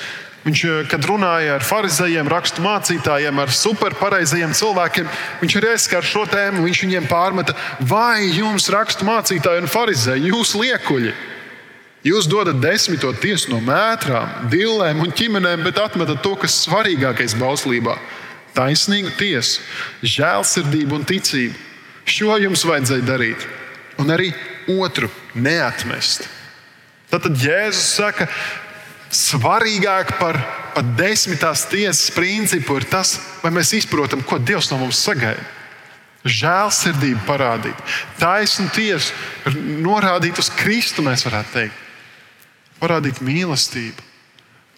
viņš, 0.43 0.65
kad 0.91 1.07
runāja 1.07 1.55
ar 1.55 1.63
farizējiem, 1.67 2.27
rakstu 2.33 2.65
mācītājiem, 2.65 3.39
ar 3.39 3.55
superpareizajiem 3.55 4.57
cilvēkiem, 4.57 5.07
viņš 5.45 5.57
arī 5.61 5.71
aizskar 5.77 6.11
šo 6.11 6.25
tēmu. 6.27 6.65
Viņš 6.67 6.83
viņiem 6.83 7.07
pārmeta, 7.07 7.55
vai 7.79 8.27
jums 8.27 8.67
rakstu 8.73 9.07
mācītāji 9.07 9.63
un 9.63 9.71
farizēji, 9.71 10.31
jūs 10.33 10.57
liekuļi! 10.59 11.15
Jūs 12.05 12.27
dodat 12.29 12.59
desmito 12.61 13.09
tiesu 13.17 13.49
no 13.51 13.59
mētrām, 13.63 14.49
dillēm 14.51 15.01
un 15.01 15.11
ķimenēm, 15.11 15.63
bet 15.65 15.79
atmetat 15.81 16.21
to, 16.21 16.35
kas 16.37 16.59
svarīgākais 16.67 17.33
bauslībā- 17.39 17.97
taisnīgu 18.57 19.11
tiesu, 19.17 19.61
žēlsirdību 20.03 20.93
un 20.93 21.05
ticību. 21.05 21.55
Šo 22.05 22.37
jums 22.39 22.63
vajadzēja 22.63 23.05
darīt, 23.05 23.47
un 23.97 24.07
arī 24.07 24.33
otru 24.67 25.09
neatmest. 25.35 26.27
Tad 27.09 27.23
Jēzus 27.23 27.95
saka, 27.97 28.27
svarīgāk 29.11 30.17
par, 30.19 30.37
par 30.75 30.83
desmitās 30.83 31.65
tiesas 31.69 32.11
principu 32.11 32.77
ir 32.77 32.83
tas, 32.83 33.19
vai 33.41 33.51
mēs 33.51 33.73
izprotam, 33.73 34.21
ko 34.21 34.37
Dievs 34.37 34.71
no 34.71 34.77
mums 34.77 34.99
sagaida. 34.99 35.43
Žēlsirdību 36.27 37.25
parādīt, 37.25 37.75
taisnu 38.19 38.69
tiesu, 38.69 39.13
norādīt 39.83 40.39
uz 40.39 40.49
Kristu, 40.49 41.01
mēs 41.01 41.23
varētu 41.23 41.53
teikt. 41.53 41.86
Parādīt 42.81 43.21
mīlestību. 43.25 44.05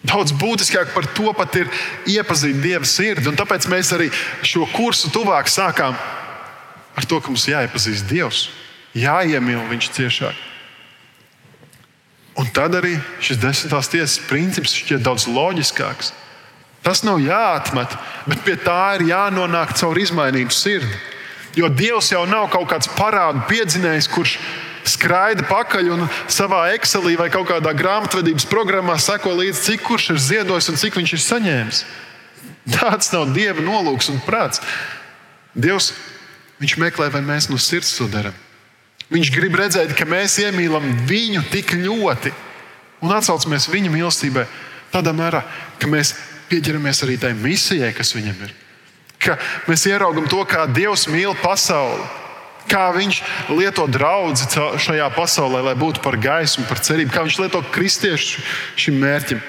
Daudz 0.00 0.32
būtiskāk 0.32 0.94
par 0.94 1.04
to 1.12 1.32
pat 1.36 1.56
ir 1.60 1.68
iepazīt 2.08 2.62
Dieva 2.64 2.88
sirdi. 2.88 3.28
Un 3.28 3.36
tāpēc 3.36 3.66
mēs 3.68 3.92
arī 3.92 4.08
šo 4.46 4.64
kursu 4.72 5.10
tuvāk 5.12 5.50
sākām 5.52 5.96
ar 6.96 7.08
to, 7.08 7.20
ka 7.20 7.28
mums 7.28 7.48
jāiepazīst 7.48 8.08
Dievs, 8.08 8.46
jāiemīl 8.96 9.60
Viņš 9.68 9.90
ciešāk. 9.98 10.46
Un 12.40 12.48
tad 12.56 12.78
arī 12.78 12.94
šis 13.20 13.40
desmitās 13.42 13.90
tiesas 13.92 14.22
princips 14.30 14.72
šķiet 14.78 15.04
daudz 15.04 15.26
loģiskāks. 15.28 16.14
Tas 16.80 17.02
nav 17.04 17.20
jāatmet, 17.20 17.92
bet 18.24 18.40
pie 18.46 18.56
tā 18.56 18.96
ir 18.96 19.10
jānonāk 19.10 19.74
caur 19.76 19.98
izmainītu 20.00 20.56
sirdi. 20.56 20.94
Jo 21.58 21.68
Dievs 21.68 22.08
jau 22.14 22.22
nav 22.30 22.48
kaut 22.54 22.70
kāds 22.70 22.88
parādu 22.96 23.42
piedzinējs, 23.50 24.08
kurš 24.08 24.38
ir 24.38 24.69
skraida 24.88 25.44
pakaļ 25.48 25.90
un 25.94 26.06
savā 26.30 26.66
Excelī 26.74 27.16
vai 27.18 27.28
kaut 27.32 27.48
kādā 27.50 27.72
grāmatvedības 27.76 28.46
programmā 28.50 28.96
seko 29.00 29.34
līdzi, 29.38 29.64
cik 29.66 29.84
kurš 29.86 30.10
ir 30.14 30.22
ziedojis 30.26 30.70
un 30.72 30.80
cik 30.80 31.00
viņš 31.00 31.14
ir 31.16 31.24
saņēmis. 31.24 31.82
Tāds 32.76 33.10
nav 33.14 33.32
Dieva 33.34 33.64
nolūks 33.64 34.10
un 34.12 34.20
prāts. 34.24 34.62
Dievs 35.54 35.92
viņš 36.60 36.76
meklē, 36.80 37.10
vai 37.12 37.22
mēs 37.24 37.48
no 37.50 37.58
sirds 37.58 37.92
to 37.98 38.06
darām. 38.10 38.36
Viņš 39.10 39.32
grib 39.34 39.56
redzēt, 39.58 39.96
ka 39.98 40.06
mēs 40.06 40.38
iemīlam 40.44 40.86
viņu 41.08 41.42
tik 41.50 41.74
ļoti 41.74 42.32
un 43.02 43.14
atsaucamies 43.16 43.68
viņa 43.72 43.90
mīlestībai 43.90 44.44
tādā 44.92 45.14
mērā, 45.16 45.42
ka 45.80 45.88
mēs 45.90 46.14
pieķeramies 46.50 47.02
arī 47.06 47.16
tai 47.18 47.32
misijai, 47.34 47.92
kas 47.96 48.14
viņam 48.14 48.44
ir. 48.46 48.54
Ka 49.20 49.36
mēs 49.68 49.84
ieraugam 49.90 50.28
to, 50.30 50.40
kā 50.48 50.66
Dievs 50.70 51.08
mīl 51.10 51.34
pasauli 51.42 52.04
kā 52.68 52.90
viņš 52.96 53.22
lieto 53.54 53.86
draugu 53.90 54.36
šajā 54.80 55.06
pasaulē, 55.14 55.62
lai 55.70 55.76
būtu 55.78 56.02
par 56.04 56.18
gaismu, 56.20 56.66
par 56.68 56.82
cerību, 56.84 57.14
kā 57.14 57.24
viņš 57.24 57.40
lieto 57.44 57.62
kristiešu 57.72 58.44
šim 58.80 59.00
mērķim. 59.00 59.40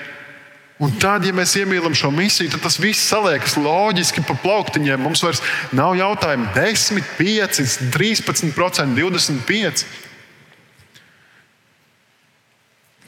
Un 0.81 0.95
tad, 0.97 1.27
ja 1.27 1.33
mēs 1.35 1.53
iemīlam 1.59 1.93
šo 1.93 2.09
misiju, 2.09 2.49
tad 2.55 2.63
tas 2.63 2.79
viss 2.81 3.05
saliekas 3.11 3.53
loģiski 3.61 4.23
pa 4.25 4.33
plauktiņiem. 4.41 5.03
Mums 5.03 5.21
vairs 5.21 5.43
nav 5.77 5.93
jautājumu 5.99 6.47
10, 6.55 7.03
5, 7.19 7.59
13, 7.93 8.95
25. 8.97 9.83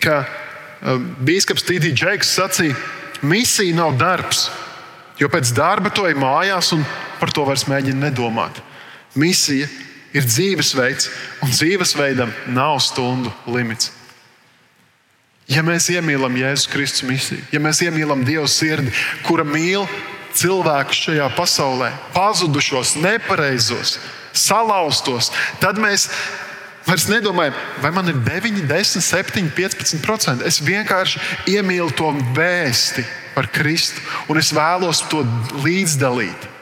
Kā 0.03 0.19
Bīskaps 1.24 1.65
Tīdī 1.65 1.93
Džeks 1.95 2.36
sacīja, 2.38 2.77
misija 3.25 3.74
nav 3.77 3.95
darbs, 3.98 4.50
jo 5.17 5.29
pēc 5.31 5.53
darba 5.57 5.89
to 5.95 6.05
ir 6.12 6.19
mājās 6.19 6.74
un 6.75 6.86
par 7.22 7.31
to 7.33 7.48
vairs 7.48 7.65
mēģina 7.72 8.12
nedomāt. 8.12 8.60
Misija 9.17 9.69
ir 10.13 10.25
dzīvesveids, 10.27 11.10
un 11.43 11.51
dzīvesveidam 11.53 12.32
nav 12.53 12.79
stundu 12.86 13.34
limits. 13.50 13.91
Ja 15.51 15.63
mēs 15.65 15.89
iemīlam 15.91 16.38
Jēzus 16.39 16.70
Kristus 16.72 17.03
misiju, 17.08 17.43
ja 17.51 17.60
mēs 17.60 17.82
iemīlam 17.84 18.24
Dieva 18.24 18.48
sirdi, 18.48 18.93
kura 19.25 19.43
mīl 19.43 19.84
cilvēkus 20.34 21.01
šajā 21.10 21.27
pasaulē, 21.36 21.91
pazudušos, 22.15 22.96
nepareizos, 23.03 23.98
salauztos, 24.34 25.34
tad 25.62 25.82
mēs 25.82 26.08
vairs 26.88 27.10
nedomājam, 27.12 27.60
vai 27.84 27.91
man 27.96 28.10
ir 28.12 28.22
9, 28.24 28.63
10, 28.70 29.03
7, 29.03 29.51
15%. 29.55 30.48
Es 30.48 30.62
vienkārši 30.63 31.22
iemīlu 31.58 31.91
to 31.98 32.10
vēsti 32.36 33.06
par 33.36 33.52
Kristu, 33.52 34.02
un 34.32 34.39
es 34.39 34.54
vēlos 34.56 35.04
to 35.12 35.23
līdzdalīt. 35.63 36.52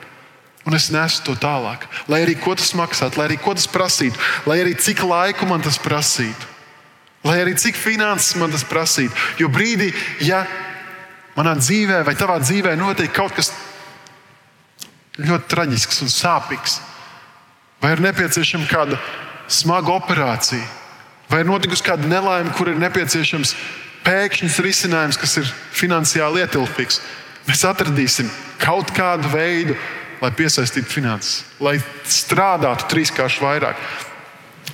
Un 0.66 0.78
es 0.78 0.92
nesu 0.94 1.24
to 1.26 1.34
tālāk. 1.42 1.88
Lai 2.12 2.22
arī 2.22 2.36
ko 2.38 2.54
tas 2.58 2.74
maksātu, 2.78 3.18
lai 3.18 3.32
arī 3.32 3.40
ko 3.42 3.56
tas 3.58 3.66
prasītu, 3.70 4.20
lai 4.46 4.60
arī 4.62 4.76
cik 4.78 5.02
laiku 5.10 5.48
man 5.50 5.64
tas 5.66 5.80
prasītu, 5.82 6.50
lai 7.26 7.40
arī 7.42 7.56
cik 7.58 7.80
finanses 7.80 8.38
man 8.38 8.54
tas 8.54 8.66
prasītu. 8.68 9.16
Jo 9.42 9.50
brīdī, 9.50 9.90
ja 10.22 10.44
manā 11.38 11.56
dzīvē 11.58 12.04
vai 12.06 12.14
tavā 12.20 12.38
dzīvē 12.44 12.76
notiek 12.78 13.10
kaut 13.16 13.34
kas 13.38 13.50
ļoti 15.22 15.50
traģisks 15.50 16.04
un 16.06 16.12
sāpīgs, 16.14 16.78
vai 17.82 17.96
ir 17.96 18.04
nepieciešama 18.06 18.70
kāda 18.70 19.00
smaga 19.52 19.96
operācija, 19.98 20.64
vai 21.32 21.42
ir 21.42 21.50
notikusi 21.50 21.86
kāda 21.86 22.10
nelaime, 22.10 22.54
kur 22.58 22.70
ir 22.70 22.80
nepieciešams 22.82 23.56
pēkšņs 24.06 24.60
risinājums, 24.66 25.20
kas 25.20 25.38
ir 25.42 25.50
finansiāli 25.78 26.46
ietilpīgs, 26.46 27.02
mēs 27.50 27.66
atradīsim 27.70 28.30
kaut 28.62 28.94
kādu 28.96 29.30
veidu, 29.34 29.76
lai 30.22 30.32
piesaistītu 30.38 30.90
finanses, 30.90 31.42
lai 31.60 31.78
strādātu 32.06 32.88
trīskārši 32.92 33.44
vairāk. 33.44 33.82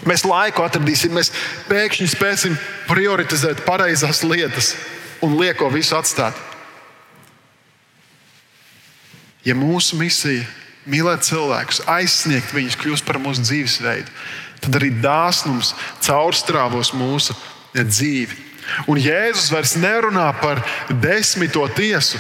Mēs 0.08 0.26
laiku 0.28 0.62
atradīsim, 0.66 1.16
mēs 1.16 1.32
pēkšņi 1.70 2.10
spēsim 2.12 2.58
prioritizēt 2.90 3.64
pareizās 3.66 4.22
lietas 4.28 4.76
un 5.26 5.38
lieko 5.40 5.72
visu 5.74 5.98
atstāt. 5.98 6.38
Ja 9.48 9.56
mūsu 9.56 9.98
misija 9.98 10.44
ir 10.44 10.56
mīlēt 10.88 11.26
cilvēkus, 11.28 11.84
aizsniegt 11.92 12.54
viņus, 12.56 12.80
kļūst 12.80 13.08
par 13.08 13.20
mūsu 13.22 13.44
dzīvesveidu, 13.46 14.12
tad 14.64 14.80
arī 14.80 14.92
dāsnums 15.04 15.74
caurstrāvos 16.06 16.94
mūsu 16.96 17.36
dzīvi. 17.78 18.44
Un 18.92 19.00
Jēzus 19.00 19.52
vairs 19.54 19.76
nerunā 19.80 20.28
par 20.42 20.60
desmito 21.04 21.64
tiesu, 21.76 22.20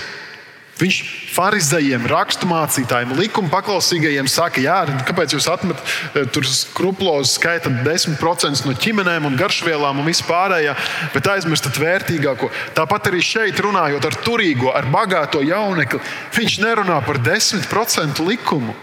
Viņš 0.77 0.97
farizējiem, 1.33 2.03
raksturmācītājiem, 2.09 3.15
likuma 3.17 3.49
paklausīgajiem 3.49 4.27
saka, 4.29 4.61
jā, 4.61 4.75
kāpēc 5.07 5.33
jūs 5.33 5.47
atmetat 5.49 5.81
eh, 6.13 6.27
tur 6.33 6.45
skruplozi, 6.45 7.33
skaitat 7.33 7.79
10% 7.85 8.67
no 8.67 8.75
ķimenēm 8.77 9.25
un 9.25 9.37
garšvielām 9.39 10.03
un 10.03 10.09
vispārējā, 10.09 10.75
bet 11.15 11.31
aizmirstat 11.33 11.79
vērtīgāko. 11.81 12.51
Tāpat 12.77 13.09
arī 13.09 13.23
šeit 13.25 13.61
runājot 13.65 14.05
ar 14.05 14.19
turīgo, 14.21 14.69
ar 14.69 14.89
bagāto 14.93 15.41
jaunekli, 15.45 16.01
viņš 16.37 16.59
nerunā 16.61 17.01
par 17.07 17.21
10% 17.25 18.21
likumu. 18.27 18.77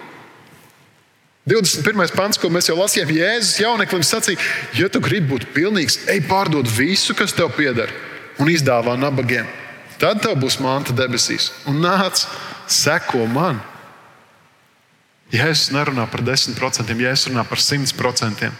21. 1.47 2.15
pants, 2.17 2.41
ko 2.41 2.49
mēs 2.51 2.71
jau 2.71 2.79
lasījām, 2.79 3.11
Jēzus 3.13 3.59
jauneklim 3.61 4.03
sacīja, 4.03 4.41
ja 4.81 4.89
tu 4.91 5.03
gribi 5.05 5.35
būt 5.35 5.51
pilnīgs, 5.55 6.01
ej 6.11 6.25
pārdod 6.27 6.67
visu, 6.67 7.15
kas 7.15 7.37
tev 7.37 7.53
pieder, 7.55 7.93
un 8.41 8.49
izdāvā 8.51 8.97
nabagiem. 8.99 9.47
Tad 10.05 10.21
tev 10.21 10.37
būs 10.37 10.59
manta 10.61 10.93
debesīs. 10.93 11.49
Un 11.71 11.79
nāc, 11.81 12.27
seko 12.69 13.25
man. 13.25 13.63
Jēzus 15.33 15.71
nerunā 15.73 16.05
par 16.13 16.21
10%, 16.21 16.93
Jēzus 16.93 17.31
runā 17.31 17.47
par 17.49 17.63
100%. 17.63 18.51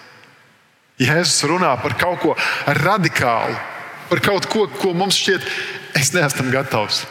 Jēzus 1.05 1.45
runā 1.51 1.75
par 1.83 1.99
kaut 2.01 2.23
ko 2.23 2.33
radikālu, 2.81 3.59
par 4.09 4.25
kaut 4.25 4.49
ko, 4.49 4.65
ko 4.81 4.95
mums 4.97 5.21
šķiet, 5.21 5.45
es 6.01 6.15
neesmu 6.17 6.49
gatavs. 6.55 7.05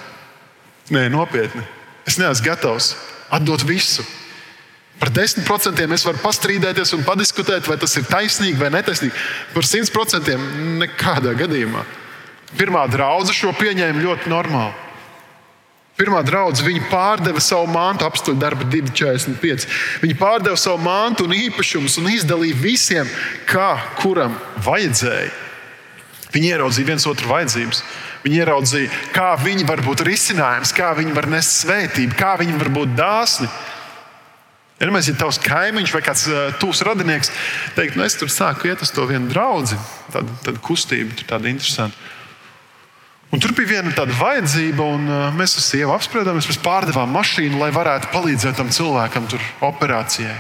Nē, 0.90 1.06
nopietni. 1.14 1.62
Es 2.10 2.18
neesmu 2.18 2.50
gatavs 2.50 2.96
atdot 3.30 3.62
visu. 3.70 4.02
Par 4.98 5.14
10% 5.14 5.94
es 5.94 6.06
varu 6.10 6.22
pastrīdēties 6.26 6.98
un 6.98 7.06
padiskutēt, 7.06 7.70
vai 7.70 7.78
tas 7.78 7.94
ir 8.02 8.10
taisnīgi 8.10 8.58
vai 8.58 8.74
netaisnīgi. 8.74 9.14
Par 9.54 9.68
100% 9.68 10.40
nekādā 10.82 11.38
gadījumā. 11.38 11.86
Pirmā 12.58 12.86
draudzene 12.92 13.38
šo 13.38 13.54
pieņēma 13.58 14.04
ļoti 14.04 14.32
normāli. 14.32 14.84
Pirmā 15.94 16.24
draudzene 16.26 16.72
viņa 16.72 16.88
pārdeva 16.90 17.42
savu 17.44 17.68
mantu, 17.70 18.08
apstuļu 18.08 18.40
darba 18.42 18.66
2,45. 18.66 19.68
Viņa 20.02 20.16
pārdeva 20.18 20.58
savu 20.58 20.82
mantu 20.82 21.28
un 21.28 21.36
īpašumus 21.38 22.00
un 22.02 22.10
izdalīja 22.10 22.58
visiem, 22.58 23.12
kā 23.50 23.76
kuram 24.00 24.34
vajadzēja. 24.66 25.30
Viņi 26.34 26.50
ieraudzīja 26.50 26.90
viens 26.90 27.06
otru 27.06 27.30
vajadzības. 27.30 27.84
Viņi 28.24 28.40
ieraudzīja, 28.42 29.02
kā 29.14 29.34
viņi 29.38 29.68
var 29.70 29.84
būt 29.86 30.02
risinājums, 30.08 30.74
kā 30.74 30.90
viņi 30.98 31.14
var 31.14 31.28
nest 31.30 31.60
svētību, 31.62 32.18
kā 32.18 32.34
viņi 32.42 32.58
var 32.58 32.72
būt 32.74 32.96
dāsni. 32.98 33.50
Ja, 34.82 34.90
mēs, 34.92 35.08
ja 35.12 35.16
tavs 35.16 35.38
kaimiņš 35.44 35.94
vai 35.94 36.02
kāds 36.04 36.26
uh, 36.28 36.48
tuvs 36.60 36.82
radinieks 36.84 37.30
teikt, 37.78 37.96
nu 37.96 38.04
es 38.04 38.18
tur 38.20 38.32
sāku 38.34 38.68
iet 38.68 38.82
uz 38.84 38.90
to 38.92 39.06
vienu 39.08 39.30
draugu, 39.30 39.78
tad, 40.12 40.32
tad 40.44 40.58
kustība 40.66 41.14
ir 41.14 41.28
tāda 41.30 41.52
interesanta. 41.52 42.03
Un 43.34 43.42
tur 43.42 43.54
bija 43.58 43.80
viena 43.80 43.92
tāda 43.98 44.14
vajadzība, 44.14 44.86
un 44.94 45.08
uh, 45.10 45.22
mēs 45.34 45.56
ar 45.58 45.66
sievu 45.66 45.94
apspriedāmies, 45.96 46.46
mēs 46.52 46.60
pārdevām 46.62 47.10
mašīnu, 47.16 47.58
lai 47.58 47.72
varētu 47.74 48.12
palīdzēt 48.14 48.60
tam 48.60 48.70
cilvēkam 48.74 49.26
tur 49.32 49.42
operācijai. 49.66 50.36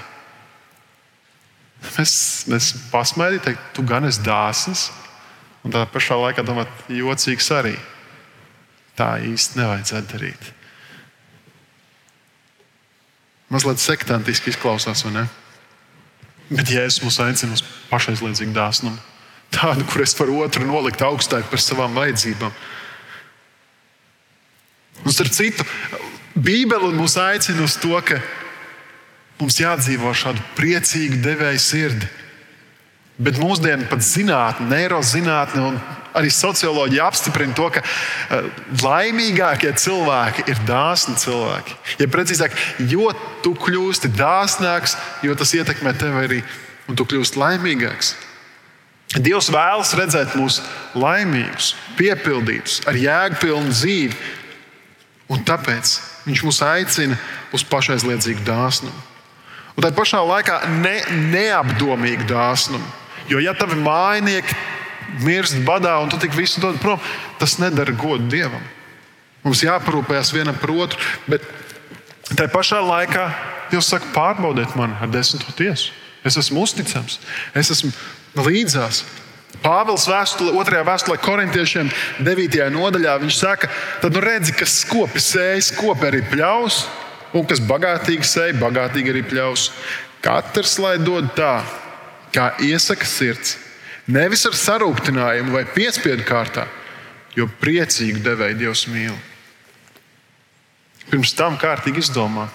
Mēs, 1.84 2.14
mēs 2.52 2.68
pasmaidījām, 2.92 3.46
teikt, 3.48 3.64
tu 3.74 3.86
gan 3.88 4.06
esi 4.06 4.22
dāsns, 4.24 4.92
un 5.66 5.74
tā 5.74 5.82
pašā 5.90 6.20
laikā 6.22 6.46
domāt, 6.46 6.70
jocīgs 6.92 7.50
arī. 7.58 7.74
Tā 8.94 9.16
īsti 9.26 9.58
nevajadzētu 9.58 10.14
darīt. 10.14 10.52
Mazliet 13.54 13.82
sektantiski 13.82 14.54
izklausās, 14.54 15.02
vai 15.08 15.16
ne? 15.18 15.26
Bet 16.54 16.70
Jēzus 16.70 17.02
mūs 17.02 17.18
aicina 17.26 17.58
uz 17.58 17.66
pašaizliedzīgu 17.90 18.54
dāsnumu. 18.54 19.02
Tādu, 19.54 19.86
kur 19.90 20.06
es 20.06 20.14
varu 20.18 20.40
otru 20.46 20.66
nolikt 20.66 21.02
augstāk 21.06 21.50
par 21.50 21.62
savām 21.62 21.98
vajadzībām. 21.98 22.54
Un 25.02 25.12
starp 25.12 25.34
citu, 25.34 25.66
Bībele 26.34 26.94
mūs 26.96 27.18
aicina 27.22 27.66
uz 27.66 27.76
to, 27.82 27.94
ka 28.06 28.22
mums 29.42 29.60
jādzīvo 29.60 30.14
šādu 30.18 30.42
priecīgu 30.58 31.20
devēju 31.24 31.62
sirdi. 31.62 32.10
Bet 33.24 33.38
mūsdienu 33.38 33.86
pat 33.92 34.02
zinātnē, 34.02 34.66
neirozinātne 34.72 35.62
un 35.62 35.78
arī 36.18 36.32
socioloģija 36.34 37.06
apstiprina 37.06 37.54
to, 37.58 37.68
ka 37.74 37.84
uh, 37.84 38.50
laimīgākie 38.82 39.70
cilvēki 39.78 40.48
ir 40.50 40.62
dāsni 40.68 41.16
cilvēki. 41.22 41.78
Ja 42.02 42.10
precīzāk, 42.10 42.58
jo 42.90 43.12
tu 43.46 43.54
kļūsti 43.58 44.14
dāsnāks, 44.18 44.98
jo 45.26 45.38
tas 45.38 45.54
ietekmē 45.58 45.94
tevi 46.00 46.26
arī, 46.26 46.44
un 46.90 46.98
tu 46.98 47.06
kļūsti 47.10 47.42
laimīgāks. 47.42 48.16
Dievs 49.14 49.52
vēlas 49.54 49.94
redzēt 49.94 50.34
mūs 50.40 50.58
laimīgus, 50.98 51.76
piepildītus, 52.00 52.80
ar 52.90 52.98
jēgpilnu 52.98 53.74
dzīvi. 53.74 54.18
Un 55.34 55.42
tāpēc 55.48 55.98
Viņš 56.24 56.44
mūs 56.46 56.62
aicina 56.64 57.18
uz 57.56 57.66
pašaizliedzīgu 57.68 58.46
dāsnumu. 58.48 58.96
Un 59.74 59.84
tā 59.84 59.90
pašā 59.96 60.22
laikā 60.24 60.60
ne, 60.80 60.96
neapdomīgu 61.34 62.28
dāsnumu. 62.30 62.86
Jo, 63.28 63.42
ja 63.44 63.56
tavi 63.58 63.76
mājnieki 63.82 64.56
mirst 65.24 65.58
badā 65.68 65.98
un 66.04 66.12
tu 66.12 66.20
tik 66.22 66.36
visu 66.38 66.62
dod 66.64 66.80
prom, 66.82 67.02
tas 67.42 67.58
nedara 67.60 67.96
godu 67.98 68.30
dievam. 68.32 68.62
Mums 69.44 69.64
jāparūpējas 69.66 70.32
vienam 70.36 70.56
par 70.60 70.72
otru, 70.86 71.00
bet 71.28 71.44
tā 72.38 72.48
pašā 72.52 72.80
laikā 72.84 73.28
Dievs 73.74 73.88
saka, 73.90 74.06
pārbaudiet 74.14 74.76
mani 74.78 74.94
ar 75.02 75.10
desmito 75.10 75.50
tiesu. 75.58 75.96
Es 76.24 76.36
esmu 76.38 76.62
uzticams, 76.62 77.16
es 77.58 77.72
esmu 77.74 77.90
līdzās. 78.38 79.02
Pāvils 79.62 80.08
vēstulē, 80.10 80.54
otrajā 80.58 80.84
vēstulē 80.88 81.18
korintiešiem, 81.22 81.92
9. 82.26 82.58
nodaļā, 82.74 83.18
viņš 83.22 83.36
saka, 83.38 83.70
tad 84.02 84.16
nu 84.16 84.24
redzi, 84.24 84.56
kas 84.58 84.80
skopi 84.82 85.22
sēž, 85.22 85.70
skopi 85.70 86.10
arī 86.10 86.24
pļaus, 86.32 86.84
un 87.38 87.46
kas 87.50 87.62
bagātīgi 87.64 88.28
sēž, 88.28 88.58
bagātīgi 88.62 89.14
arī 89.14 89.22
pļaus. 89.30 89.70
Katrs 90.24 90.78
lai 90.82 90.96
dod 91.04 91.30
tā, 91.38 91.62
kā 92.34 92.54
iesaka 92.64 93.06
sirds, 93.08 93.58
nevis 94.08 94.46
ar 94.50 94.58
sarūktinājumu 94.58 95.54
vai 95.56 95.64
piespiedu 95.70 96.26
kārtā, 96.28 96.66
jo 97.38 97.48
priecīgu 97.62 98.24
devēju 98.26 98.60
Dievs 98.60 98.88
mīl. 98.90 99.16
Pirms 101.12 101.36
tam 101.38 101.60
kārtīgi 101.62 102.04
izdomā. 102.04 102.48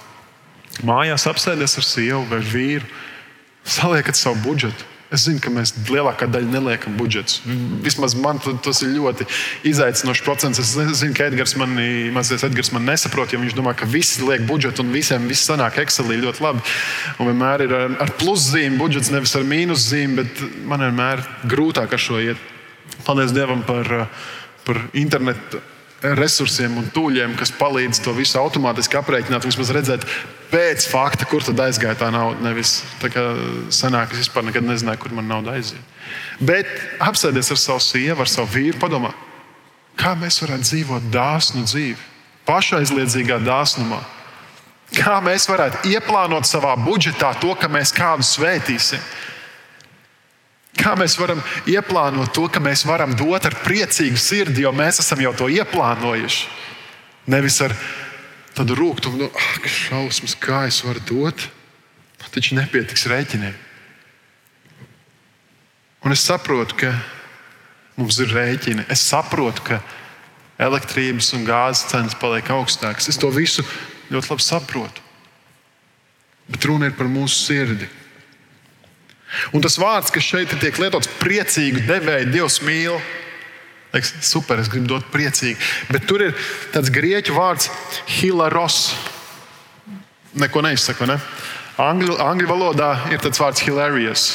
Mājās 0.86 1.26
apsēties 1.30 1.78
ar 1.80 1.86
sievu 1.86 2.22
vai 2.30 2.40
vīru, 2.44 2.86
saliekat 3.66 4.16
savu 4.16 4.40
budžetu. 4.44 4.97
Es 5.08 5.22
zinu, 5.24 5.40
ka 5.40 5.48
mēs 5.48 5.70
lielākā 5.88 6.26
daļa 6.28 6.50
neliekam 6.52 6.98
budžetus. 6.98 7.38
Vismaz 7.84 8.12
man 8.18 8.42
tas 8.44 8.82
ir 8.84 8.90
ļoti 8.92 9.24
izaicinošs 9.70 10.20
procents. 10.26 10.60
Es 10.60 10.74
zinu, 11.00 11.14
ka 11.16 11.30
Edgars 11.30 11.54
man, 11.56 11.72
mazliet 12.12 12.44
Edgars 12.44 12.68
man 12.74 12.84
nesaprot, 12.84 13.32
jo 13.32 13.40
viņš 13.40 13.56
domā, 13.56 13.72
ka 13.72 13.88
visi 13.88 14.26
liek 14.28 14.44
budžetu 14.48 14.84
un 14.84 14.92
visiem 14.92 15.24
viss 15.30 15.48
sanāk 15.48 15.80
Excelī 15.80 16.20
ļoti 16.20 16.44
labi. 16.44 16.60
Un 17.16 17.30
vienmēr 17.30 17.64
ir 17.64 17.72
ar, 17.78 17.96
ar 18.04 18.12
pluszīmi 18.20 18.76
budžets, 18.80 19.08
nevis 19.14 19.32
ar 19.38 19.48
mīnuszīmi, 19.48 20.20
bet 20.20 20.44
man 20.68 20.84
vienmēr 20.84 21.24
grūtāk 21.48 21.96
ar 21.96 22.04
šo 22.04 22.20
iet. 22.28 22.44
Paldies 23.08 23.32
Dievam 23.32 23.64
par, 23.64 24.10
par 24.68 24.84
internetu 24.92 25.62
resursiem 26.02 26.76
un 26.78 26.90
tūļiem, 26.94 27.34
kas 27.38 27.50
palīdz 27.58 28.00
to 28.04 28.12
visu 28.14 28.38
automātiski 28.38 28.98
aprēķināt, 29.00 29.46
vismaz 29.48 29.72
redzēt 29.74 30.04
pēc 30.52 30.86
fakta, 30.90 31.26
kur 31.28 31.42
tad 31.44 31.58
aizgāja 31.64 31.98
tā 31.98 32.10
nauda. 32.14 32.38
Nevis 32.44 32.78
tā 33.02 33.10
kā 33.12 33.24
senāk, 33.74 34.14
es 34.14 34.26
vispār 34.26 34.46
nekad 34.46 34.66
nezināju, 34.66 35.02
kur 35.02 35.16
man 35.16 35.28
nauda 35.30 35.56
aiziet. 35.58 35.82
Bet 36.38 36.70
apsēties 37.02 37.50
ar 37.54 37.60
savu 37.60 37.82
sievu, 37.82 38.22
ar 38.22 38.30
savu 38.30 38.52
vīru, 38.54 38.78
padomā, 38.80 39.10
kā 39.98 40.14
mēs 40.18 40.38
varētu 40.44 40.68
dzīvot 40.68 41.10
dāsnu 41.14 41.64
dzīvi, 41.66 41.98
pašaizliedzīgā 42.48 43.40
dāsnumā. 43.44 44.00
Kā 44.94 45.18
mēs 45.20 45.44
varētu 45.50 45.90
ieplānot 45.90 46.46
savā 46.48 46.72
budžetā 46.80 47.34
to, 47.42 47.52
ka 47.58 47.68
mēs 47.68 47.92
kādu 47.92 48.24
svētīsim. 48.24 49.02
Kā 50.76 50.92
mēs 50.98 51.16
varam 51.18 51.40
ieplānot 51.66 52.34
to, 52.36 52.44
ka 52.52 52.60
mēs 52.62 52.84
varam 52.86 53.14
dot 53.16 53.46
ar 53.48 53.56
priecīgu 53.64 54.18
sirdi, 54.20 54.62
jo 54.66 54.72
mēs 54.76 55.00
esam 55.02 55.22
jau 55.24 55.32
to 55.36 55.48
ieplānojuši. 55.50 56.44
Nevis 57.32 57.60
ar 57.64 57.74
tādu 58.56 58.76
rūkumu, 58.78 59.22
nu, 59.24 59.30
ah, 59.32 59.54
kas 59.64 59.78
šausmas, 59.88 60.36
kā 60.38 60.66
es 60.68 60.82
varu 60.84 61.02
dot. 61.08 61.48
Man 62.18 62.34
taču 62.34 62.58
nepietiks 62.58 63.06
rēķiniem. 63.10 63.56
Un 66.04 66.14
es 66.14 66.22
saprotu, 66.26 66.76
ka 66.78 66.92
mums 67.98 68.18
ir 68.22 68.30
rēķini. 68.30 68.86
Es 68.92 69.02
saprotu, 69.08 69.64
ka 69.66 69.80
elektrības 70.58 71.32
un 71.38 71.46
gāzes 71.46 71.88
cenas 71.90 72.16
paliek 72.18 72.50
augstākas. 72.54 73.10
Es 73.10 73.18
to 73.18 73.30
visu 73.34 73.64
ļoti 74.12 74.32
labi 74.32 74.44
saprotu. 74.44 75.04
Bet 76.48 76.64
runa 76.64 76.88
ir 76.88 76.96
par 76.96 77.10
mūsu 77.10 77.42
sirdi. 77.42 77.88
Un 79.52 79.64
tas 79.64 79.76
vārds, 79.80 80.12
kas 80.12 80.24
šeit 80.24 80.52
tiek 80.60 80.78
lietots, 80.80 81.10
priecīgu 81.20 81.84
devēju, 81.88 82.30
Dievs 82.32 82.60
mīl. 82.64 82.98
Liekas, 83.92 84.12
super, 84.28 84.60
es 84.60 84.68
gribu 84.68 84.90
dot 84.90 85.06
priecīgi. 85.12 85.56
Bet 85.92 86.04
tur 86.08 86.26
ir 86.26 86.34
tāds 86.74 86.92
grieķu 86.92 87.36
vārds, 87.36 87.70
hilaros. 88.18 88.92
Neko 90.38 90.62
neizsaka. 90.64 91.08
Ne? 91.08 91.16
Angļu, 91.80 92.18
angļu 92.20 92.50
valodā 92.50 92.90
ir 93.12 93.22
tāds 93.24 93.40
vārds 93.40 93.64
hilarious. 93.64 94.28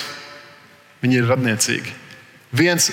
Viņi 1.04 1.20
ir 1.20 1.30
radniecīgi. 1.30 1.94
Viens 2.54 2.92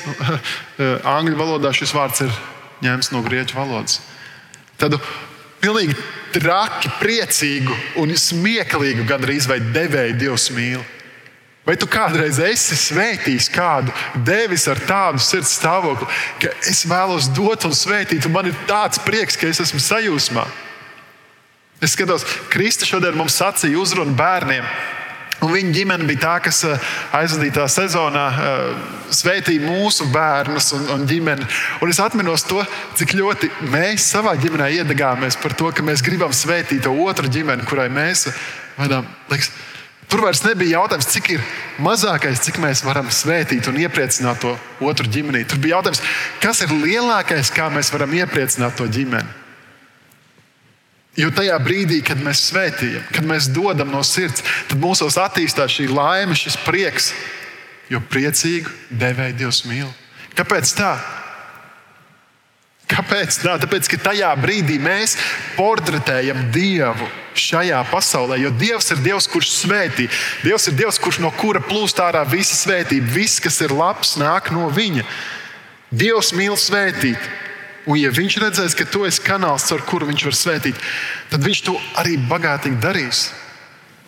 angļu 1.16 1.36
valodā 1.38 1.72
šis 1.76 1.92
vārds 1.96 2.24
ir 2.26 2.32
ņemts 2.84 3.12
no 3.14 3.24
grieķu 3.24 3.56
valodas. 3.56 4.00
Tādu 4.80 5.00
pilnīgi 5.60 5.96
traki, 6.32 6.92
priecīgu 7.00 7.76
un 8.00 8.12
smieklīgu 8.16 9.04
gandrīz 9.08 9.48
vai 9.48 9.60
devēju 9.60 10.16
Dievs 10.20 10.48
mīl. 10.56 10.80
Vai 11.70 11.76
tu 11.78 11.86
kādreiz 11.86 12.40
esi 12.42 12.74
svētījis 12.74 13.46
kādu, 13.54 13.92
devis 14.26 14.64
ar 14.66 14.80
tādu 14.88 15.20
sirds 15.22 15.52
stāvokli, 15.54 16.08
ka 16.42 16.50
es 16.66 16.80
vēlos 16.90 17.28
dot 17.30 17.62
un 17.68 17.76
svētīt, 17.78 18.26
un 18.26 18.34
man 18.34 18.48
ir 18.50 18.56
tāds 18.66 18.98
prieks, 19.04 19.38
ka 19.38 19.46
es 19.46 19.62
esmu 19.62 19.78
sajūsmā? 19.78 20.48
Es 21.78 21.94
skatos, 21.94 22.26
Kristus 22.50 22.90
šodien 22.90 23.14
mums 23.14 23.38
sacīja 23.38 23.78
uzrunu 23.78 24.16
bērniem. 24.18 24.66
Un 25.46 25.54
viņa 25.54 25.70
ģimene 25.78 26.10
bija 26.10 26.24
tā, 26.24 26.34
kas 26.48 26.58
eh, 26.66 26.90
aizvadītā 27.20 27.68
sezonā 27.70 28.26
uh, 28.34 28.82
svētīja 29.14 29.62
mūsu 29.62 30.10
bērnus 30.10 30.74
un, 30.74 30.90
un 30.96 31.06
ģimeni. 31.06 31.46
Un 31.86 31.94
es 31.94 32.02
atceros 32.02 32.50
to, 32.50 32.66
cik 32.98 33.14
ļoti 33.14 33.54
mēs 33.70 34.10
savā 34.10 34.34
ģimenē 34.42 34.72
iedegāmies 34.82 35.38
par 35.38 35.54
to, 35.54 35.70
ka 35.70 35.86
mēs 35.86 36.02
gribam 36.02 36.34
svētīt 36.34 36.82
to 36.82 36.98
otru 37.06 37.30
ģimeni, 37.30 37.62
kurai 37.70 37.86
mēs 37.94 38.26
vadām. 38.74 39.06
Liekas, 39.30 39.54
Tur 40.10 40.24
vairs 40.24 40.42
nebija 40.42 40.80
jautājums, 40.80 41.06
cik 41.12 41.28
ir 41.36 41.42
mazākais, 41.82 42.40
cik 42.42 42.58
mēs 42.62 42.82
varam 42.82 43.06
svētīt 43.14 43.68
un 43.70 43.78
iepriecināt 43.78 44.40
to 44.42 44.56
otru 44.82 45.06
ģimeni. 45.06 45.44
Tur 45.46 45.60
bija 45.62 45.78
jautājums, 45.78 46.02
kas 46.42 46.64
ir 46.64 46.74
lielākais, 46.74 47.52
kā 47.54 47.68
mēs 47.70 47.92
varam 47.94 48.16
iepriecināt 48.18 48.74
to 48.78 48.88
ģimeni. 48.90 49.38
Jo 51.18 51.30
tajā 51.34 51.56
brīdī, 51.62 52.00
kad 52.06 52.18
mēs 52.22 52.42
svētījam, 52.48 53.06
kad 53.14 53.26
mēs 53.26 53.48
dodam 53.54 53.90
no 53.90 54.02
sirds, 54.06 54.42
tad 54.70 54.82
mūsos 54.82 55.18
attīstās 55.20 55.74
šī 55.78 55.88
laime, 55.90 56.34
šis 56.38 56.58
prieks, 56.66 57.10
jo 57.90 58.02
priecīgu 58.10 58.70
devēju 58.98 59.38
Dievs 59.38 59.64
mīl. 59.66 59.90
Kāpēc 60.38 60.74
tā? 60.78 60.94
Kāpēc? 62.90 63.40
Tā? 63.44 63.56
Tāpēc, 63.62 63.88
ka 63.92 63.98
tajā 64.10 64.30
brīdī 64.40 64.80
mēs 64.82 65.16
portretējam 65.56 66.48
Dievu 66.54 67.06
šajā 67.38 67.82
pasaulē. 67.90 68.40
Jo 68.42 68.50
Dievs 68.54 68.90
ir 68.94 69.02
Dievs, 69.04 69.28
kurš 69.30 69.52
svētī. 69.60 70.08
Dievs 70.42 70.66
ir 70.70 70.78
Dievs, 70.78 70.98
kurš 71.02 71.20
no 71.22 71.30
kura 71.34 71.62
plūst 71.62 72.02
ārā 72.02 72.24
visa 72.28 72.56
svētība. 72.58 73.12
Viss, 73.14 73.42
kas 73.42 73.60
ir 73.62 73.74
labs, 73.76 74.16
nāk 74.20 74.50
no 74.54 74.66
Viņa. 74.74 75.06
Dievs 75.90 76.32
mīl 76.34 76.58
svētīt. 76.58 77.30
Un, 77.88 77.96
ja 77.98 78.10
viņš 78.12 78.36
redzēs, 78.42 78.76
ka 78.76 78.84
tu 78.86 79.06
esi 79.08 79.22
kanāls, 79.24 79.70
ar 79.72 79.82
kuru 79.88 80.10
viņš 80.10 80.26
var 80.26 80.36
svētīt, 80.36 80.82
tad 81.30 81.46
viņš 81.46 81.62
to 81.66 81.78
arī 81.98 82.18
bagātīgi 82.30 82.78
darīs. 82.82 83.30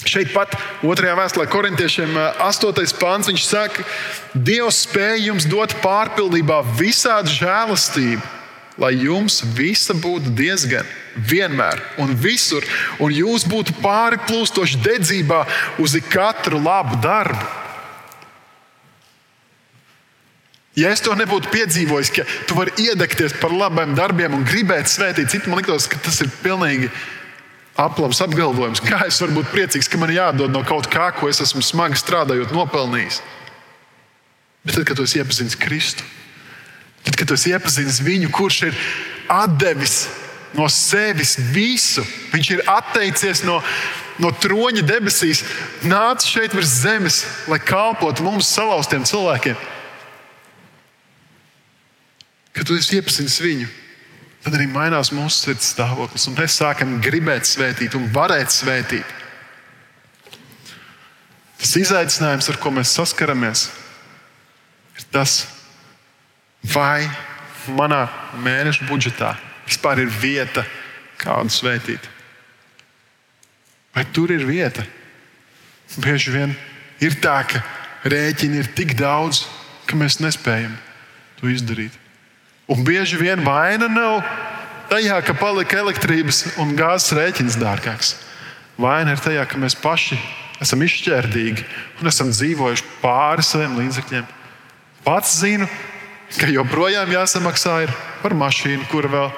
Šeit 0.02 0.32
pat 0.34 0.54
otrajā 0.84 1.14
vēstulē 1.16 1.46
korintiešiem, 1.50 2.12
8. 2.42 2.94
pāns, 3.00 3.30
viņš 3.30 3.46
saka, 3.46 3.86
Dievs 4.34 4.82
spēj 4.84 5.28
jums 5.30 5.46
dot 5.48 5.74
pārpildībā 5.82 6.60
visādi 6.76 7.32
žēlastību 7.38 8.41
lai 8.80 8.94
jums 8.96 9.42
visa 9.56 9.94
būtu 9.96 10.32
diezgan, 10.36 10.86
vienmēr 11.28 11.80
un 12.00 12.14
visur, 12.16 12.64
un 13.02 13.12
jūs 13.12 13.44
būtu 13.48 13.76
pāri 13.82 14.20
plūstoši 14.28 14.80
dedzībā 14.84 15.42
uz 15.82 15.96
katru 16.08 16.60
labu 16.62 17.00
darbu. 17.04 17.42
Ja 20.72 20.88
es 20.88 21.02
to 21.04 21.12
nebūtu 21.12 21.50
piedzīvojis, 21.52 22.10
ka 22.16 22.24
tu 22.48 22.56
vari 22.56 22.72
iedegties 22.80 23.34
par 23.42 23.52
labiem 23.52 23.92
darbiem 23.92 24.38
un 24.38 24.46
gribēt 24.48 24.88
svētīt 24.88 25.28
citu, 25.28 25.50
man 25.52 25.60
liekas, 25.60 25.84
ka 25.84 26.00
tas 26.00 26.22
ir 26.24 26.32
pilnīgi 26.40 26.88
aplams 27.76 28.22
apgalvojums. 28.24 28.80
Kā 28.84 29.02
es 29.04 29.20
varu 29.20 29.36
būt 29.40 29.52
priecīgs, 29.52 29.90
ka 29.92 30.00
man 30.00 30.14
jādod 30.14 30.52
no 30.52 30.64
kaut 30.64 30.88
kā, 30.92 31.10
ko 31.12 31.28
es 31.28 31.42
esmu 31.44 31.60
smagi 31.64 32.00
strādājot, 32.00 32.56
nopelnījis? 32.56 33.20
Bet 34.64 34.78
tad, 34.78 34.88
kad 34.88 34.96
tu 34.96 35.04
iepazīsti 35.04 35.60
Kristu, 35.60 36.08
tad, 37.12 37.20
kad 37.20 37.28
tu 37.28 37.36
iepazīsti 37.50 38.06
viņu, 38.06 38.30
kurš 38.32 38.62
ir 38.70 38.78
devis 39.60 40.06
no 40.56 40.68
sevis 40.68 41.36
visu, 41.52 42.04
viņš 42.32 42.48
ir 42.52 42.64
atteicies 42.68 43.42
no, 43.44 43.60
no 44.20 44.32
troņa 44.32 44.84
debesīs, 44.84 45.42
nācis 45.88 46.32
šeit 46.32 46.56
virs 46.56 46.74
zemes, 46.82 47.22
lai 47.48 47.60
kalpotu 47.60 48.24
mums, 48.24 48.50
salauztiem 48.52 49.04
cilvēkiem. 49.08 49.56
Kad 52.52 52.68
tu 52.68 52.76
iepazīsti 52.76 53.46
viņu, 53.46 53.70
tad 54.44 54.58
arī 54.58 54.68
mainās 54.68 55.12
mūsu 55.14 55.46
sirds 55.46 55.72
stāvoklis, 55.72 56.28
un 56.28 56.36
mēs 56.36 56.58
sākam 56.60 56.98
gribēt 57.04 57.48
svētīt 57.48 57.96
un 57.96 58.10
varēt 58.12 58.52
svētīt. 58.52 59.18
Tas 61.62 61.76
izaicinājums, 61.78 62.48
ar 62.50 62.58
ko 62.60 62.72
mēs 62.74 62.92
saskaramies, 62.92 63.68
ir 64.98 65.08
tas, 65.14 65.44
vai 66.62 67.08
manā 67.74 68.06
mēneša 68.42 68.86
budžetā 68.88 69.34
vispār 69.66 70.02
ir 70.02 70.10
vieta, 70.10 70.64
kādu 71.22 71.52
svētīt. 71.54 72.02
Vai 73.94 74.04
tur 74.14 74.32
ir 74.32 74.44
vieta? 74.48 74.84
Bieži 76.00 76.32
vien 76.32 76.54
ir 77.02 77.18
tā, 77.20 77.42
ka 77.46 77.60
rēķini 78.08 78.62
ir 78.62 78.70
tik 78.76 78.96
daudz, 78.98 79.44
ka 79.86 79.98
mēs 79.98 80.18
nespējam 80.22 80.74
to 81.38 81.50
izdarīt. 81.52 81.94
Un 82.70 82.84
bieži 82.86 83.18
vien 83.20 83.42
vaina 83.44 83.88
nav 83.90 84.22
tajā, 84.90 85.18
ka 85.26 85.34
palika 85.36 85.80
elektrības 85.82 86.44
un 86.62 86.74
gāzes 86.78 87.12
rēķins 87.16 87.58
dārgāks. 87.60 88.16
Vaina 88.80 89.12
ir 89.12 89.22
tajā, 89.22 89.44
ka 89.46 89.60
mēs 89.60 89.76
paši 89.78 90.16
esam 90.62 90.82
izšķērdīgi 90.86 91.64
un 92.00 92.08
esam 92.08 92.30
dzīvojuši 92.32 92.88
pāri 93.02 93.44
saviem 93.44 93.76
līdzekļiem. 93.82 94.28
Pats 95.04 95.34
zinu, 95.42 95.66
ka 96.38 96.48
joprojām 96.50 97.10
jāsamaksā 97.12 97.86
par 98.22 98.34
mašīnu, 98.38 98.86
kur 98.90 99.08
vēl 99.10 99.30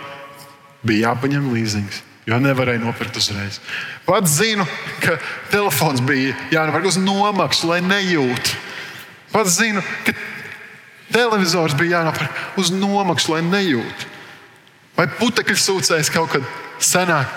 bija 0.86 1.10
jāpaņem 1.10 1.52
līzings. 1.54 2.02
Jo 2.24 2.38
nevarēja 2.40 2.80
nopirkt 2.80 3.18
uzreiz. 3.20 3.58
Pats 4.06 4.38
zinu, 4.38 4.64
ka 5.02 5.18
telefons 5.52 6.00
bija 6.04 6.32
jānopērk 6.54 6.88
uz 6.88 6.96
nomaksu, 6.96 7.68
lai 7.68 7.82
nejūtu. 7.84 8.54
Pats 9.34 9.58
zinu, 9.58 9.82
ka 10.06 10.14
televizors 11.12 11.76
bija 11.76 11.98
jānopērk 11.98 12.60
uz 12.60 12.70
nomaksu, 12.72 13.34
lai 13.34 13.42
nejūtu. 13.44 14.08
Vai 14.96 15.08
putekļu 15.18 15.58
sūcējs 15.60 16.12
kaut 16.14 16.32
kad 16.32 16.48
senāk. 16.80 17.28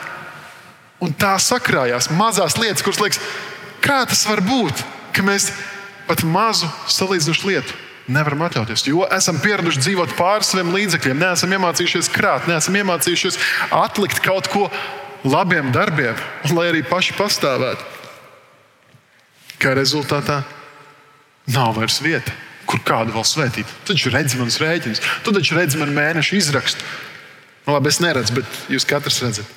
Un 1.04 1.12
tā 1.13 1.34
sakrājās 1.41 2.08
mazas 2.15 2.56
lietas, 2.58 2.86
kuras 2.86 3.02
liekas, 3.04 3.20
kā 3.84 4.00
tas 4.08 4.24
var 4.30 4.39
būt, 4.46 4.86
ka 5.13 5.26
mēs 5.26 5.52
pat 6.08 6.24
mazu 6.24 6.70
salīdzinošu 6.88 7.52
lietu 7.52 7.76
nevaram 8.12 8.46
atļauties. 8.48 8.86
Jo 8.88 9.06
esam 9.13 9.39
pieraduši 9.43 9.84
dzīvot 9.84 10.15
pāri 10.17 10.48
saviem 10.48 10.72
līdzekļiem, 10.76 11.20
neesam 11.22 11.54
iemācījušies 11.58 12.12
krāt, 12.13 12.48
neesam 12.50 12.78
iemācījušies 12.80 13.39
atlikt 13.76 14.22
kaut 14.26 14.50
ko 14.52 14.67
labiem 15.28 15.72
darbiem, 15.76 16.17
lai 16.54 16.70
arī 16.72 16.84
paši 16.88 17.15
pastāvētu. 17.17 17.96
Kā 19.58 19.74
rezultātā 19.76 20.43
nav 21.52 21.76
vairs 21.78 22.00
vieta, 22.04 22.34
kur 22.70 22.82
kādu 22.86 23.15
vēl 23.15 23.26
svētīt. 23.28 23.70
Tu 23.84 23.96
taču 23.96 24.12
redzi 24.13 24.39
manas 24.39 24.60
rēķinus, 24.62 25.04
tu 25.26 25.34
taču 25.36 25.58
redzi 25.58 25.80
man 25.82 25.96
mēnešu 25.96 26.38
izrakstu. 26.38 26.84
Nu, 27.65 27.76
labi, 27.76 27.91
es 27.91 28.00
neredzu, 28.04 28.38
bet 28.38 28.60
jūs 28.72 28.88
katrs 28.88 29.20
redzat. 29.24 29.56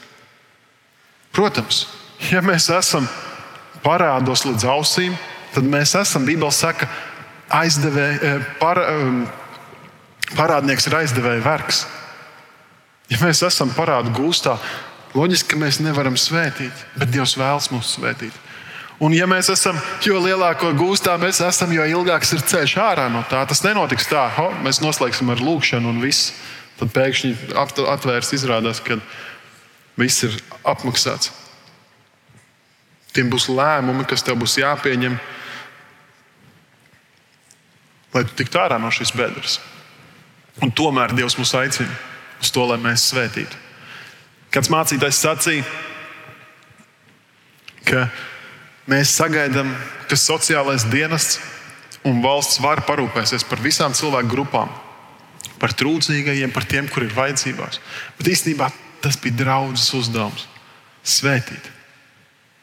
Protams, 1.34 1.84
ja 2.30 2.40
mēs 2.42 2.66
esam 2.74 3.06
parādos 3.84 4.42
līdz 4.48 4.66
ausīm, 4.72 5.14
tad 5.54 5.66
mēs 5.66 5.94
esam, 5.98 6.26
Bībele 6.26 6.50
saka, 6.54 6.88
aizdevē, 7.50 8.08
eh, 8.22 8.44
par, 8.58 8.78
eh, 8.78 9.26
parādnieks 10.34 10.86
ir 10.86 10.94
aizdevēja 11.00 11.42
vergs. 11.42 11.86
Ja 13.10 13.18
mēs 13.18 13.42
esam 13.46 13.70
parādu 13.74 14.12
gūstā, 14.14 14.58
loģiski, 15.14 15.58
mēs 15.58 15.80
nevaram 15.80 16.14
svētīt, 16.14 16.72
bet 16.96 17.10
Dievs 17.10 17.34
vēlas 17.36 17.68
mūs 17.74 17.96
svētīt. 17.98 18.32
Un, 19.00 19.14
ja 19.16 19.26
mēs 19.26 19.48
esam, 19.50 19.78
jo 20.04 20.20
lielāko 20.20 20.74
gūstā 20.76 21.16
mēs 21.18 21.40
esam, 21.40 21.72
jo 21.72 21.82
ilgāks 21.82 22.34
ir 22.36 22.44
ceļš 22.44 22.76
ārā 22.76 23.10
no 23.10 23.24
tā. 23.30 23.40
Tas 23.48 23.62
nenotiks 23.64 24.06
tā, 24.06 24.28
ho, 24.36 24.50
mēs 24.62 24.82
noslēgsim 24.84 25.30
ar 25.32 25.40
lūkšanu 25.40 25.88
un 25.88 26.00
viss. 26.04 26.34
Tad 26.78 26.92
pēkšņi 26.92 27.32
atvērs, 27.56 28.34
izrādās, 28.36 28.80
ka 28.84 29.00
viss 29.96 30.24
ir 30.28 30.36
apmaksāts. 30.68 31.32
Tiem 33.16 33.32
būs 33.32 33.48
lēmumi, 33.50 34.06
kas 34.06 34.22
tev 34.22 34.38
būs 34.38 34.58
jāpieņem 34.60 35.16
lai 38.20 38.28
tu 38.28 38.36
tiktu 38.36 38.60
ārā 38.60 38.76
no 38.80 38.92
šīs 38.92 39.14
bedres. 39.16 39.58
Un 40.60 40.72
tomēr 40.76 41.14
Dievs 41.16 41.38
mūs 41.40 41.54
aicina 41.56 41.92
uz 42.40 42.52
to, 42.52 42.66
lai 42.68 42.76
mēs 42.80 43.08
svētītu. 43.08 43.56
Kāds 44.52 44.68
mācītājs 44.72 45.22
sacīja, 45.22 45.64
ka 47.86 48.08
mēs 48.90 49.14
sagaidām, 49.16 49.72
ka 50.10 50.18
sociālais 50.18 50.84
dienests 50.90 51.40
un 52.04 52.20
valsts 52.24 52.60
var 52.60 52.82
parūpēties 52.88 53.46
par 53.48 53.62
visām 53.64 53.94
cilvēku 53.96 54.32
grupām, 54.32 54.72
par 55.60 55.72
trūcīgajiem, 55.76 56.52
par 56.52 56.66
tiem, 56.68 56.88
kur 56.90 57.06
ir 57.06 57.14
vajadzībās. 57.16 57.80
Bet 58.18 58.32
īstenībā 58.34 58.70
tas 59.00 59.16
bija 59.20 59.44
draudzes 59.44 59.92
uzdevums- 59.96 60.48
svētīt, 61.16 61.70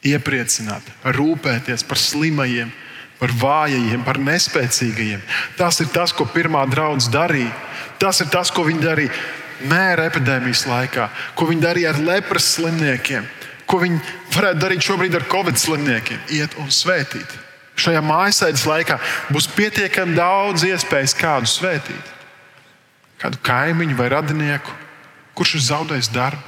iepriecināt, 0.05 0.83
rūpēties 1.03 1.87
par 1.87 1.97
slimajiem, 1.97 2.71
par 3.17 3.33
vājajiem, 3.33 4.03
par 4.05 4.19
nespēcīgajiem. 4.21 5.21
Tas 5.57 5.81
ir 5.81 5.89
tas, 5.93 6.13
ko 6.13 6.27
pirmā 6.29 6.63
draudzene 6.69 7.13
darīja. 7.13 7.53
Tas 8.01 8.21
ir 8.21 8.29
tas, 8.33 8.51
ko 8.53 8.65
viņi 8.67 8.83
darīja 8.83 9.13
mēra 9.65 10.05
epidēmijas 10.11 10.67
laikā, 10.69 11.07
ko 11.35 11.47
viņi 11.49 11.63
darīja 11.63 11.93
ar 11.95 12.01
lepras 12.05 12.51
slimniekiem, 12.53 13.25
ko 13.65 13.79
viņi 13.81 13.97
varētu 14.35 14.61
darīt 14.61 14.85
šobrīd 14.85 15.17
ar 15.17 15.25
covid 15.31 15.57
slimniekiem. 15.57 16.19
Iet 16.37 16.53
un 16.61 16.69
svētīt. 16.73 17.31
Šajā 17.77 18.01
mājasēdes 18.05 18.65
laikā 18.69 18.99
būs 19.33 19.49
pietiekami 19.53 20.17
daudz 20.17 20.65
iespējas 20.65 21.17
kādu 21.17 21.49
svētīt. 21.49 22.13
Kādu 23.21 23.41
kaimiņu 23.45 23.97
vai 23.97 24.11
radinieku, 24.13 24.73
kurš 25.37 25.57
ir 25.57 25.65
zaudējis 25.71 26.11
darbu, 26.13 26.41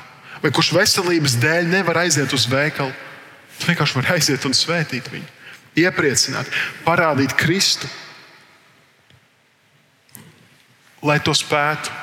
vai 0.44 0.54
kurš 0.54 0.72
veselības 0.78 1.38
dēļ 1.42 1.70
nevar 1.70 2.04
aiziet 2.06 2.34
uz 2.34 2.46
veikalu. 2.50 2.94
Vienkārši 3.66 3.98
var 3.98 4.14
aiziet 4.16 4.46
un 4.46 4.58
svētīt 4.58 5.10
viņu 5.12 5.39
iepriecināt, 5.84 6.50
parādīt 6.86 7.36
Kristu. 7.38 7.90
Lai 11.06 11.20
to 11.24 11.34
spētu, 11.36 11.94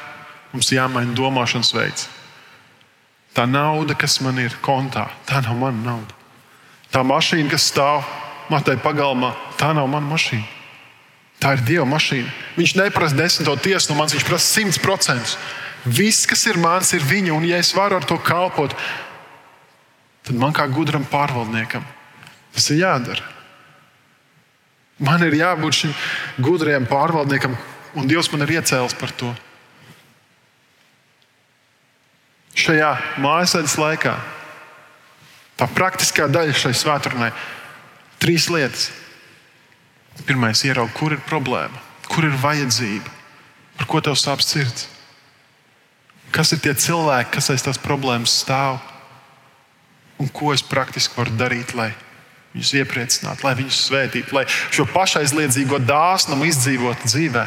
mums 0.54 0.72
jāmaina 0.72 1.16
domāšanas 1.16 1.72
veids. 1.76 2.06
Tā 3.36 3.44
nauda, 3.44 3.96
kas 3.98 4.16
man 4.24 4.38
ir 4.40 4.54
kontā, 4.64 5.10
tā 5.28 5.42
nav 5.44 5.58
mana 5.60 5.82
nauda. 5.84 6.14
Tā 6.92 7.02
mašīna, 7.04 7.50
kas 7.52 7.68
stāv 7.68 8.06
matai 8.48 8.78
pagalmā, 8.80 9.34
tā 9.60 9.74
nav 9.76 9.90
mana 9.92 10.08
mašīna. 10.08 10.46
Tā 11.42 11.52
ir 11.58 11.64
Dieva 11.68 11.84
mašīna. 11.90 12.30
Viņš 12.56 12.76
neprasa 12.78 13.18
desmito 13.18 13.52
tiesu 13.60 13.92
no 13.92 13.98
manis, 13.98 14.16
viņš 14.16 14.24
prasa 14.24 14.48
simt 14.48 14.80
procentus. 14.80 15.36
Viss, 15.84 16.24
kas 16.26 16.46
ir 16.48 16.56
mans, 16.58 16.94
ir 16.96 17.04
viņa, 17.04 17.34
un 17.36 17.44
ja 17.44 17.60
es 17.60 17.74
varu 17.76 18.00
ar 18.00 18.08
to 18.08 18.16
kalpot, 18.16 18.72
tad 20.24 20.40
man 20.40 20.56
kā 20.56 20.64
gudram 20.72 21.04
pārvaldniekam 21.06 21.84
tas 22.56 22.70
ir 22.72 22.80
jādara. 22.80 23.35
Man 24.96 25.20
ir 25.26 25.34
jābūt 25.36 25.76
šim 25.82 25.92
gudrajam 26.40 26.86
pārvaldniekam, 26.88 27.56
un 28.00 28.08
Dievs 28.08 28.30
man 28.32 28.46
ir 28.46 28.54
iecēlis 28.56 28.96
par 28.96 29.12
to. 29.12 29.32
Šajā 32.56 32.94
mājasēdes 33.20 33.76
laikā 33.76 34.14
tā 35.60 35.68
praktiskā 35.76 36.30
daļa 36.32 36.54
šai 36.56 36.72
svētdienai- 36.72 37.32
trīs 38.22 38.48
lietas. 38.48 38.90
Pirmais, 40.24 40.64
ieraudzīj, 40.64 40.94
kur 40.96 41.12
ir 41.12 41.20
problēma, 41.28 41.76
kur 42.08 42.24
ir 42.24 42.32
vajadzība, 42.32 43.10
par 43.76 43.86
ko 43.86 44.00
tev 44.00 44.16
sāp 44.16 44.40
sirds. 44.40 44.88
Kas 46.32 46.52
ir 46.52 46.58
tie 46.58 46.72
cilvēki, 46.72 47.30
kas 47.32 47.50
aiz 47.50 47.62
tās 47.62 47.76
problēmas 47.76 48.32
stāv? 48.32 48.80
Un 50.18 50.28
ko 50.28 50.52
es 50.52 50.62
praktiski 50.62 51.14
varu 51.14 51.36
darīt, 51.36 51.74
lai 51.74 51.94
viņus 52.56 52.72
iepriecināt, 52.80 53.44
lai 53.44 53.54
viņus 53.58 53.80
svētītu, 53.90 54.32
lai 54.32 54.46
šo 54.48 54.86
pašaizliedzīgo 54.88 55.80
dāsnumu 55.84 56.48
izdzīvotu 56.48 57.10
dzīvē. 57.10 57.44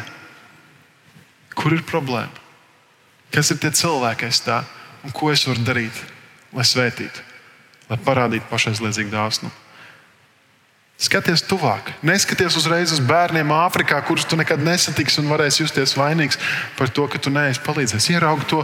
Kur 1.58 1.74
ir 1.74 1.82
problēma? 1.86 2.30
Kas 3.34 3.50
ir 3.50 3.58
tie 3.62 3.72
cilvēki 3.74 4.28
aiz 4.28 4.40
tā, 4.42 4.62
un 5.06 5.14
ko 5.14 5.32
es 5.34 5.42
varu 5.46 5.62
darīt, 5.66 5.98
lai 6.54 6.66
svētītu, 6.66 7.26
lai 7.90 7.98
parādītu 8.06 8.46
pašaizliedzīgu 8.50 9.12
dāsnumu? 9.12 9.52
Skaties 11.00 11.40
tuvāk. 11.48 11.94
Neskaties 12.04 12.58
uzreiz 12.60 12.92
uz 12.92 13.00
bērniem 13.00 13.54
Āfrikā, 13.56 13.96
kurus 14.04 14.26
tu 14.28 14.36
nekad 14.36 14.60
nesatiksi 14.60 15.22
un 15.22 15.30
varēsi 15.32 15.62
justies 15.62 15.94
vainīgs 15.96 16.36
par 16.76 16.92
to, 16.92 17.06
ka 17.08 17.16
tu 17.16 17.32
neesi 17.32 17.62
palīdzējis. 17.64 18.10
Ieraugi 18.12 18.48
to 18.50 18.60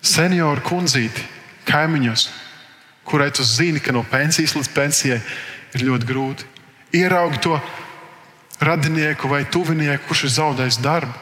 senioru 0.00 0.64
kundzīti 0.64 1.26
kaimiņos, 1.68 2.24
kurai 3.08 3.30
tu 3.34 3.44
zini, 3.44 3.80
ka 3.80 3.94
no 3.96 4.04
pensijas 4.06 4.54
līdz 4.56 4.70
pensijai 4.74 5.20
ir 5.74 5.84
ļoti 5.88 6.08
grūti. 6.08 6.48
Ieraugi 6.96 7.40
to 7.44 7.58
radinieku 8.60 9.28
vai 9.30 9.44
tuvinieku, 9.44 10.08
kurš 10.08 10.26
ir 10.26 10.34
zaudējis 10.36 10.80
darbu, 10.82 11.14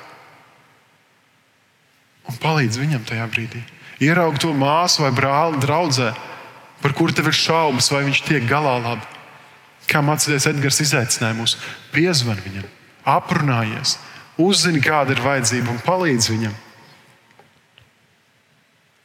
un 2.31 2.39
palīdz 2.43 2.79
viņam 2.81 3.05
tajā 3.07 3.27
brīdī. 3.31 3.63
Ieraugi 4.03 4.43
to 4.45 4.53
māsu 4.57 5.05
vai 5.05 5.13
brāli, 5.15 5.61
draugu, 5.63 6.11
par 6.83 6.93
kuru 6.97 7.15
tev 7.17 7.31
ir 7.31 7.37
šaubas, 7.37 7.89
vai 7.93 8.05
viņš 8.07 8.25
tiek 8.27 8.45
galā 8.49 8.77
labi. 8.83 9.07
Kā 9.87 10.03
mācīties 10.03 10.49
Edgars 10.51 10.83
izaicināja 10.83 11.37
mūs, 11.39 11.55
piezvan 11.95 12.41
viņam, 12.43 12.67
aprunājies, 13.07 13.97
uzzini, 14.43 14.83
kāda 14.83 15.15
ir 15.15 15.23
vajadzība 15.23 15.71
un 15.73 15.83
palīdz 15.87 16.31
viņam. 16.33 16.55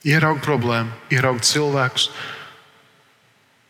Ieraugi 0.09 0.41
problēmu, 0.41 0.89
ieraugi 1.13 1.45
cilvēkus 1.51 2.09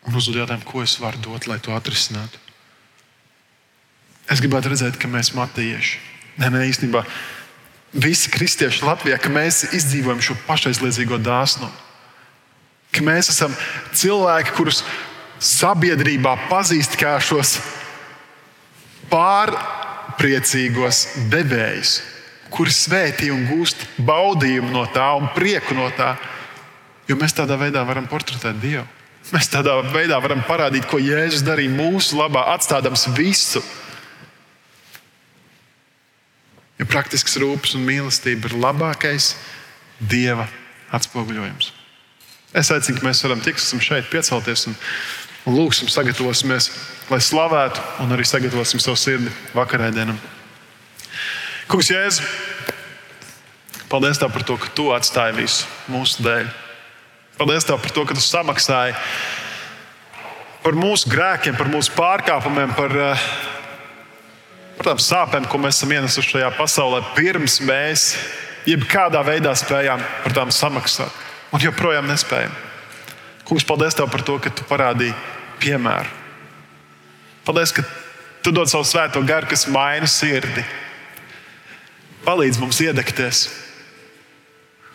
un 0.07 0.17
uzdod 0.17 0.39
jautājumu, 0.41 0.65
ko 0.65 0.81
es 0.85 0.95
varu 1.01 1.21
dot, 1.21 1.47
lai 1.49 1.59
to 1.61 1.75
atrisinātu. 1.75 2.39
Es 4.31 4.41
gribētu 4.41 4.71
redzēt, 4.71 4.97
ka 5.01 5.09
mēs 5.11 5.33
matieši, 5.35 5.99
ne, 6.39 6.49
ne 6.53 6.65
īstenībā 6.69 7.03
visi 7.91 8.31
kristieši 8.31 8.85
Latvijā, 8.87 9.17
ka 9.19 9.31
mēs 9.33 9.65
izdzīvojam 9.75 10.21
šo 10.23 10.37
pašaizliedzīgo 10.47 11.19
dāsnumu. 11.21 11.73
Ka 12.91 13.03
mēs 13.03 13.31
esam 13.31 13.53
cilvēki, 13.95 14.55
kurus 14.55 14.81
sabiedrībā 15.41 16.35
pazīst 16.49 16.97
kā 16.99 17.15
šos 17.23 17.57
pārpriecīgos 19.11 21.03
devējus, 21.31 21.97
kuri 22.51 22.75
svētī 22.75 23.31
un 23.33 23.45
gūst 23.49 23.83
baudījumu 23.99 24.71
no 24.75 24.85
tā 24.91 25.07
un 25.19 25.31
prieku 25.35 25.75
no 25.75 25.89
tā. 25.97 26.13
Jo 27.09 27.17
mēs 27.19 27.35
tādā 27.35 27.57
veidā 27.59 27.83
varam 27.87 28.07
portretēt 28.07 28.59
Dievu. 28.61 28.87
Mēs 29.29 29.47
tādā 29.51 29.77
veidā 29.93 30.17
varam 30.19 30.41
parādīt, 30.47 30.87
ko 30.89 30.97
Jēzus 30.99 31.45
darīja 31.45 31.71
mūsu 31.71 32.17
labā, 32.19 32.47
atstādams 32.55 33.05
visu. 33.15 33.61
Jo 36.81 36.87
praktisks 36.89 37.37
rūpes 37.39 37.77
un 37.77 37.85
mīlestība 37.85 38.49
ir 38.49 38.57
labākais 38.57 39.35
Dieva 40.01 40.47
atspoguļojums. 40.91 41.69
Es 42.57 42.71
aicinu, 42.73 42.97
ka 42.99 43.07
mēs 43.07 43.21
varam 43.23 43.39
tikt 43.45 43.61
šeit, 43.61 44.09
piecelties 44.11 44.65
un, 44.67 44.75
un 45.47 45.55
lūgsim, 45.55 45.87
sagatavosimies, 45.93 46.71
lai 47.13 47.21
slavētu 47.23 47.83
un 48.03 48.11
arī 48.11 48.25
sagatavosim 48.27 48.81
savu 48.83 48.99
sirdi 48.99 49.31
vakarēdienam. 49.55 50.17
Kungs, 51.71 51.87
Jēzu, 51.93 52.25
paldies 53.87 54.19
Tev 54.19 54.33
par 54.33 54.43
to, 54.43 54.57
ka 54.59 54.73
Tu 54.75 54.89
atstāji 54.91 55.37
visu 55.37 55.69
mūsu 55.93 56.25
dēļ. 56.25 56.51
Paldies 57.41 57.65
Tev 57.65 57.79
par 57.81 57.89
to, 57.89 58.03
ka 58.05 58.13
Tu 58.13 58.21
samaksāji 58.21 58.93
par 60.61 60.75
mūsu 60.77 61.09
grēkiem, 61.09 61.55
par 61.57 61.71
mūsu 61.73 61.89
pārkāpumiem, 61.95 62.75
par, 62.77 62.91
eh, 62.93 63.23
par 64.77 64.91
tām 64.91 65.01
sāpēm, 65.01 65.47
ko 65.49 65.57
mēs 65.57 65.79
esam 65.79 65.89
ienesuši 65.89 66.35
šajā 66.35 66.51
pasaulē, 66.53 66.99
pirms 67.17 67.57
mēs 67.65 68.03
jebkādā 68.69 69.23
veidā 69.25 69.55
spējām 69.57 70.03
par 70.21 70.35
tām 70.37 70.53
samaksāt. 70.53 71.09
Un 71.51 71.59
joprojām 71.59 72.05
nespējam. 72.05 72.53
Kungs, 73.43 73.65
paldies 73.65 73.97
Tev 73.97 74.11
par 74.11 74.21
to, 74.21 74.37
ka 74.37 74.53
Tu 74.53 74.61
parādīji 74.69 75.15
piemēru. 75.59 76.13
Paldies, 77.43 77.73
ka 77.73 77.81
Tu 78.43 78.51
dod 78.51 78.69
savu 78.69 78.85
svēto 78.85 79.25
garu, 79.25 79.49
kas 79.49 79.65
maina 79.65 80.05
sirdi 80.05 80.63
palīdz 82.21 82.61
mums 82.61 82.79
iedegties 82.81 83.47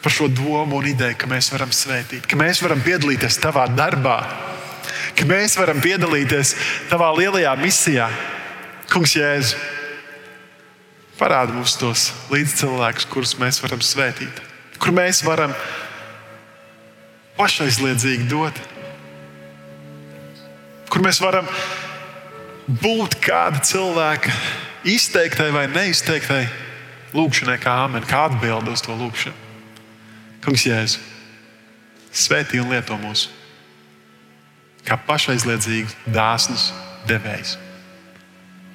par 0.03 0.13
šo 0.13 0.29
domu 0.29 0.79
un 0.79 0.89
ideju, 0.91 1.17
ka 1.19 1.29
mēs 1.31 1.51
varam 1.53 1.73
svētīt, 1.75 2.27
ka 2.29 2.39
mēs 2.39 2.61
varam 2.63 2.83
piedalīties 2.85 3.41
tavā 3.43 3.67
darbā, 3.73 4.19
ka 5.17 5.27
mēs 5.29 5.57
varam 5.59 5.81
piedalīties 5.83 6.55
tavā 6.91 7.11
lielajā 7.17 7.55
misijā. 7.61 8.11
Kungs, 8.93 9.17
Jēzu, 9.19 9.57
parādi 11.19 11.57
mums 11.57 11.75
tos 11.81 12.11
līdzcilvēkus, 12.31 13.09
kurus 13.11 13.35
mēs 13.41 13.59
varam 13.65 13.83
svētīt, 13.83 14.43
kur 14.79 14.95
mēs 14.95 15.25
varam 15.27 15.55
pašaizliedzīgi 17.37 18.29
dot, 18.31 18.61
kur 20.93 21.03
mēs 21.05 21.21
varam 21.25 21.49
būt 22.67 23.19
kāda 23.25 23.63
cilvēka 23.67 24.33
izteiktai 24.87 25.51
vai 25.55 25.67
neizteiktai 25.73 26.45
lūkšanai, 27.17 27.59
kā 27.63 27.75
amen, 27.87 28.07
kā 28.07 28.27
atbilde 28.31 28.75
uz 28.75 28.85
to 28.85 28.95
lūkšanu. 28.97 29.46
Kungs, 30.47 30.63
Jēzu, 30.63 31.01
svētī 32.15 32.61
un 32.63 32.71
lieto 32.71 32.95
mūs 33.01 33.27
kā 34.87 34.95
pašaizliedzīgs, 35.09 35.97
dāsns 36.15 36.69
devējs. 37.11 37.57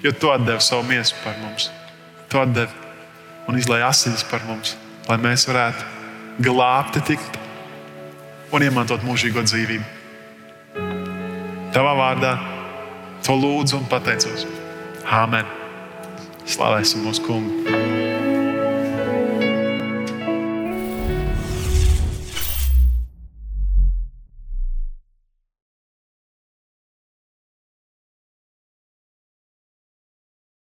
Jo 0.04 0.12
tu 0.12 0.34
devi 0.44 0.60
savu 0.60 0.84
miesu 0.90 1.16
par 1.24 1.38
mums, 1.40 1.70
tu 2.28 2.44
devi 2.52 2.74
un 3.48 3.56
izlaiž 3.56 3.86
asinis 3.88 4.26
par 4.28 4.44
mums, 4.50 4.76
lai 5.08 5.18
mēs 5.22 5.48
varētu 5.48 6.44
glābti 6.44 7.06
tikt 7.14 7.40
un 8.52 8.68
iemantot 8.68 9.06
mūžīgo 9.08 9.46
dzīvību. 9.48 9.88
Tavā 11.72 11.96
vārdā 11.96 12.34
to 13.24 13.38
lūdzu 13.38 13.80
un 13.80 13.88
pateicos. 13.88 14.44
Āmen! 15.08 15.48
Slavēsim 16.44 17.08
mūsu 17.08 17.24
kungu! 17.24 17.91